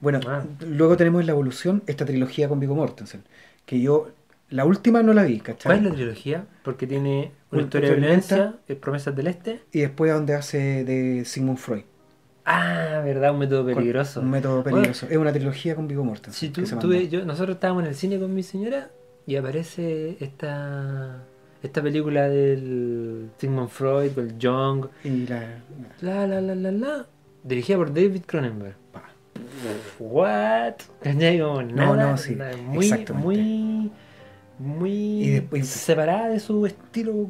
Bueno, 0.01 0.21
Ah. 0.27 0.43
luego 0.67 0.97
tenemos 0.97 1.25
la 1.25 1.33
evolución, 1.33 1.83
esta 1.87 2.05
trilogía 2.05 2.49
con 2.49 2.59
Viggo 2.61 2.75
Mortensen. 2.75 3.23
Que 3.67 3.81
yo. 3.81 4.09
La 4.49 4.65
última 4.65 5.01
no 5.05 5.13
la 5.15 5.23
vi, 5.23 5.39
¿cachai? 5.39 5.71
¿Cuál 5.71 5.79
es 5.79 5.85
la 5.85 5.95
trilogía? 5.95 6.45
Porque 6.65 6.85
tiene 6.89 7.31
una 7.53 7.59
Una 7.59 7.63
historia 7.63 7.91
de 7.91 7.95
violencia, 7.97 8.55
eh, 8.67 8.75
Promesas 8.75 9.15
del 9.15 9.29
Este. 9.29 9.61
Y 9.71 9.79
después 9.83 10.11
a 10.11 10.15
donde 10.15 10.35
hace 10.35 10.85
de 10.85 11.25
Sigmund 11.25 11.57
Freud. 11.59 11.83
Ah, 12.45 13.01
¿verdad? 13.05 13.31
Un 13.33 13.39
método 13.39 13.65
peligroso. 13.65 14.21
Un 14.21 14.31
método 14.31 14.65
peligroso. 14.65 15.07
es 15.09 15.17
una 15.17 15.33
trilogía 15.33 15.77
con 15.77 15.87
Viggo 15.87 16.03
Mortensen. 16.05 16.35
Si 16.35 16.49
tú, 16.49 16.63
tú 16.81 16.93
yo, 16.93 17.25
nosotros 17.25 17.55
estábamos 17.57 17.85
en 17.85 17.91
el 17.91 17.95
cine 17.95 18.19
con 18.19 18.35
mi 18.35 18.43
señora 18.43 18.91
y 19.27 19.37
aparece 19.37 20.17
esta 20.21 21.23
esta 21.63 21.83
película 21.83 22.29
del 22.29 23.31
Sigmund 23.39 23.69
Freud, 23.69 24.13
del 24.13 24.35
Jung, 24.41 24.87
Y 25.05 25.27
la. 25.27 25.61
la 26.01 26.27
la 26.27 26.41
la 26.41 26.55
la 26.55 26.73
la, 26.73 27.07
dirigida 27.45 27.77
por 27.77 27.93
David 27.93 28.23
Cronenberg. 28.27 28.77
pa. 28.93 29.03
What? 29.99 30.75
Como 31.03 31.63
nada, 31.63 32.11
no, 32.13 32.17
sí, 32.17 32.35
nada, 32.35 32.57
muy, 32.57 32.91
muy, 33.15 33.91
muy 34.59 34.91
Y 35.25 35.31
después- 35.31 35.69
separada 35.69 36.29
de 36.31 36.41
su 36.41 36.65
estilo 36.67 37.29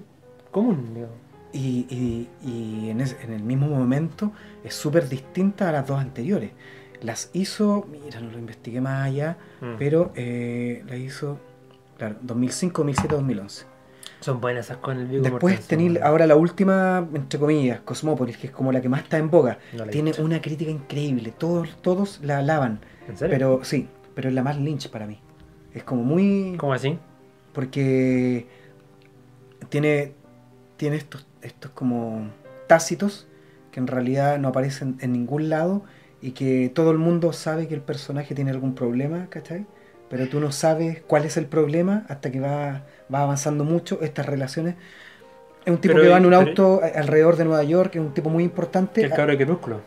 común. 0.51 0.95
digo. 0.95 1.09
Y, 1.53 1.87
y- 1.91 2.29
y 2.49 2.91
en, 2.91 3.01
ese- 3.01 3.17
en 3.25 3.33
el 3.33 3.43
mismo 3.43 3.67
momento 3.67 4.33
es 4.63 4.75
súper 4.75 5.09
distinta 5.09 5.69
a 5.69 5.73
las 5.73 5.87
dos 5.89 5.99
anteriores. 5.99 6.53
Las 7.03 7.31
hizo, 7.33 7.89
mira, 7.91 8.21
no 8.21 8.31
lo 8.31 8.39
investigué 8.39 8.81
más 8.81 9.07
allá, 9.07 9.37
Mm. 9.61 9.75
pero 9.79 10.13
eh, 10.15 10.85
la 10.87 10.97
hizo, 10.97 11.39
claro, 12.01 12.17
2005, 12.23 12.83
2007, 12.83 13.15
2011. 13.15 13.67
Son 14.21 14.41
buenas 14.41 14.67
esas 14.67 14.79
con 14.79 14.99
el 14.99 15.07
Viggo 15.07 15.23
Después 15.23 15.67
tenéis 15.67 16.01
ahora 16.03 16.27
la 16.27 16.37
última, 16.37 17.07
entre 17.15 17.39
comillas, 17.39 17.81
Cosmópolis, 17.81 18.37
que 18.37 18.49
es 18.49 18.53
como 18.53 18.73
la 18.73 18.81
que 18.81 18.89
más 18.89 19.03
está 19.03 19.19
en 19.19 19.31
boga. 19.31 19.59
No 19.73 19.85
la 19.85 19.87
he 19.87 19.89
Tiene 19.91 20.13
una 20.19 20.43
crítica 20.43 20.71
increíble, 20.71 21.33
todos, 21.37 21.81
todos 21.81 22.21
la 22.23 22.39
alaban. 22.39 22.81
¿En 23.09 23.17
serio? 23.17 23.35
Pero 23.35 23.65
sí, 23.65 23.89
pero 24.15 24.29
es 24.29 24.35
la 24.35 24.43
más 24.43 24.59
lynch 24.59 24.91
para 24.91 25.07
mí. 25.07 25.21
Es 25.73 25.85
como 25.85 26.03
muy... 26.03 26.57
¿Cómo 26.59 26.75
así? 26.75 26.99
porque 27.53 28.47
tiene, 29.69 30.15
tiene 30.77 30.97
estos, 30.97 31.27
estos 31.43 31.71
como 31.73 32.31
tácitos 32.67 33.27
que 33.73 33.81
en 33.81 33.87
realidad 33.87 34.39
no 34.39 34.49
aparecen 34.49 34.97
en 35.01 35.13
ningún 35.13 35.49
lado 35.49 35.83
y 36.21 36.33
que 36.33 36.71
todo 36.75 36.91
el 36.91 36.99
mundo 36.99 37.33
sabe 37.33 37.69
que 37.69 37.75
el 37.75 37.81
personaje 37.81 38.35
tiene 38.35 38.51
algún 38.51 38.75
problema, 38.75 39.29
¿cachai? 39.31 39.67
Pero 40.11 40.29
tú 40.29 40.41
no 40.41 40.51
sabes 40.51 41.03
cuál 41.07 41.25
es 41.25 41.37
el 41.37 41.47
problema 41.47 42.05
hasta 42.09 42.31
que 42.31 42.41
va, 42.41 42.83
va 43.13 43.23
avanzando 43.23 43.65
mucho 43.65 44.01
estas 44.03 44.27
relaciones. 44.27 44.75
Es 45.65 45.73
un 45.73 45.79
tipo 45.79 45.95
Pero 45.95 46.03
que 46.03 46.11
va 46.11 46.19
en 46.19 46.27
un 46.27 46.35
auto 46.35 46.81
alrededor 46.95 47.37
de 47.37 47.45
Nueva 47.45 47.63
York, 47.63 47.95
es 47.95 48.01
un 48.01 48.13
tipo 48.13 48.29
muy 48.29 48.43
importante. 48.43 49.03
El 49.03 49.11
cabro 49.11 49.31
de 49.33 49.37
Crepúsculo. 49.37 49.81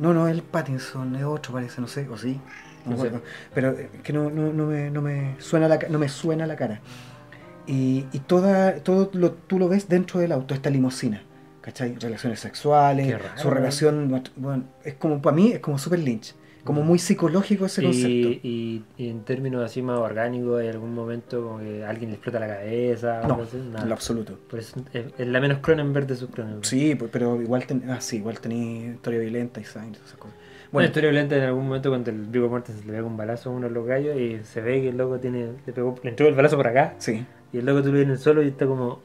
No, 0.00 0.14
no, 0.14 0.28
el 0.28 0.42
Pattinson 0.42 1.14
es 1.14 1.24
otro, 1.24 1.52
parece, 1.52 1.80
no 1.80 1.88
sé, 1.88 2.08
o 2.08 2.16
sí. 2.16 2.40
No 2.86 2.96
sé. 2.96 3.10
Pero 3.52 3.72
eh, 3.72 3.90
que 4.02 4.12
no, 4.12 4.30
no, 4.30 4.52
no 4.52 4.66
me, 4.66 4.90
no, 4.90 5.02
me 5.02 5.34
suena 5.40 5.68
la, 5.68 5.78
no 5.90 5.98
me 5.98 6.08
suena 6.08 6.46
la 6.46 6.56
cara. 6.56 6.80
Y, 7.66 8.06
y 8.12 8.20
toda, 8.20 8.76
todo 8.76 9.10
lo, 9.12 9.32
tú 9.32 9.58
lo 9.58 9.68
ves 9.68 9.88
dentro 9.88 10.20
del 10.20 10.32
auto, 10.32 10.54
esta 10.54 10.70
limusina. 10.70 11.22
¿Cachai? 11.60 11.96
Relaciones 11.96 12.40
sexuales, 12.40 13.12
raro, 13.12 13.24
su 13.36 13.50
relación. 13.50 14.22
Bueno, 14.36 14.64
es 14.84 14.94
como, 14.94 15.20
para 15.20 15.34
mí, 15.36 15.52
es 15.52 15.58
como 15.58 15.78
super 15.78 15.98
lynch. 15.98 16.34
Como 16.66 16.82
muy 16.82 16.98
psicológico 16.98 17.64
ese 17.66 17.82
concepto. 17.82 18.08
Y, 18.08 18.40
y- 18.42 18.84
y 19.04 19.08
en 19.08 19.24
términos 19.24 19.64
así 19.64 19.80
más 19.80 19.98
orgánicos, 19.98 20.60
¿hay 20.60 20.68
algún 20.68 20.94
momento 20.94 21.42
como 21.42 21.58
que 21.60 21.84
alguien 21.84 22.10
le 22.10 22.16
explota 22.16 22.38
la 22.40 22.48
cabeza? 22.48 23.22
No? 23.26 23.38
Nada. 23.38 23.82
en 23.82 23.88
lo 23.88 23.94
absoluto. 23.94 24.38
Por 24.50 24.58
eso 24.58 24.78
es, 24.92 25.06
es 25.16 25.26
la 25.28 25.40
menos 25.40 25.58
Cronenberg 25.58 26.06
de 26.06 26.16
sus 26.16 26.28
Cronenberg. 26.28 26.66
Sí, 26.66 26.94
pues, 26.94 27.10
pero 27.10 27.40
igual, 27.40 27.66
ten, 27.66 27.88
ah, 27.90 28.00
sí, 28.00 28.16
igual 28.16 28.38
tenía 28.40 28.92
historia 28.92 29.20
violenta 29.20 29.60
y 29.60 29.62
esas 29.62 29.82
cosas. 30.18 30.36
Bueno, 30.72 30.88
historia 30.88 31.10
violenta 31.10 31.36
en 31.36 31.44
algún 31.44 31.66
momento 31.68 31.88
cuando 31.90 32.10
el 32.10 32.22
Viggo 32.26 32.48
Mortensen 32.48 32.86
le 32.86 32.92
pega 32.92 33.04
un 33.06 33.16
balazo 33.16 33.50
a 33.50 33.52
uno 33.52 33.68
de 33.68 33.72
los 33.74 33.86
gallos 33.86 34.18
y 34.18 34.40
se 34.44 34.60
ve 34.60 34.82
que 34.82 34.88
el 34.88 34.96
loco 34.96 35.18
tiene, 35.18 35.46
le, 35.64 35.72
pegó, 35.72 35.94
le 36.02 36.10
entró 36.10 36.26
el 36.26 36.34
balazo 36.34 36.56
por 36.56 36.66
acá 36.66 36.94
sí, 36.98 37.24
y 37.52 37.58
el 37.58 37.64
loco 37.66 37.82
tú 37.82 37.88
lo 37.88 37.94
ves 37.94 38.04
en 38.04 38.10
el 38.10 38.18
suelo 38.18 38.42
y 38.42 38.48
está 38.48 38.66
como... 38.66 39.00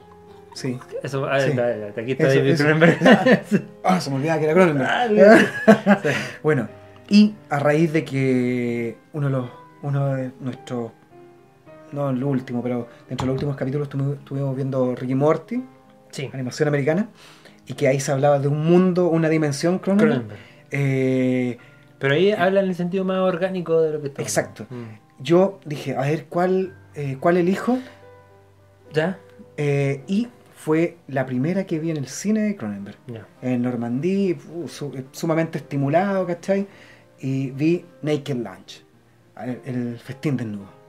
sí. 0.56 0.78
Eso, 1.04 1.26
ah, 1.28 1.39
Sí. 1.39 1.52
está- 1.52 1.71
está- 1.88 2.02
aquí 2.02 2.12
está 2.13 2.28
David. 2.28 2.58
Cronenberg. 2.58 2.97
Ah, 3.84 4.02
se 4.02 4.10
me 4.10 4.15
olvidaba 4.17 4.39
que 4.39 4.45
era 4.45 4.54
Cronenberg. 4.54 4.89
Ah. 5.67 6.00
Bueno, 6.43 6.67
y 7.12 7.36
a 7.50 7.60
raíz 7.60 7.91
de 7.93 8.04
que 8.06 8.97
uno 9.13 9.28
de 9.28 9.32
los 9.34 9.50
uno 9.84 10.15
de 10.15 10.32
nuestros 10.39 10.91
no 11.91 12.10
el 12.12 12.24
último, 12.24 12.63
pero 12.63 12.88
dentro 13.10 13.26
de 13.26 13.28
los 13.28 13.34
últimos 13.36 13.56
capítulos 13.58 13.89
estuvi- 13.89 14.13
estuvimos 14.17 14.56
viendo 14.56 14.95
Ricky 14.95 15.15
Morty, 15.15 15.63
Sí, 16.12 16.30
animación 16.34 16.67
americana, 16.69 17.10
y 17.67 17.74
que 17.74 17.88
ahí 17.88 18.00
se 18.00 18.12
hablaba 18.12 18.39
de 18.39 18.47
un 18.47 18.65
mundo, 18.65 19.08
una 19.08 19.28
dimensión 19.30 19.80
Cronenberg. 19.80 20.24
Eh, 20.71 21.58
Pero 22.00 22.13
ahí 22.15 22.32
habla 22.32 22.62
en 22.62 22.67
el 22.67 22.76
sentido 22.76 23.04
más 23.06 23.17
orgánico 23.19 23.82
de 23.82 23.91
lo 23.93 24.02
que 24.02 24.08
está. 24.08 24.21
Exacto. 24.21 24.65
Mm. 24.69 24.84
yo 25.24 25.60
dije, 25.65 25.95
a 25.95 26.02
ver, 26.02 26.26
¿cuál, 26.30 26.74
eh, 26.95 27.17
cuál 27.19 27.38
elijo? 27.38 27.78
¿Ya? 28.93 29.17
Eh, 29.58 30.04
y 30.08 30.28
fue 30.56 30.97
la 31.08 31.26
primera 31.26 31.65
que 31.65 31.80
vi 31.80 31.91
en 31.91 31.97
el 31.97 32.08
cine 32.08 32.41
de 32.41 32.56
Cronenberg. 32.56 32.97
Ya. 33.08 33.26
En 33.41 33.62
Normandía, 33.63 34.36
uh, 34.54 34.67
su- 34.67 35.04
sumamente 35.12 35.58
estimulado, 35.60 36.26
¿cachai? 36.28 36.67
Y 37.21 37.51
vi 37.51 37.86
Naked 38.01 38.38
Lunch, 38.38 38.84
el, 39.38 39.62
el 39.65 39.99
festín 39.99 40.38
desnudo. 40.38 40.81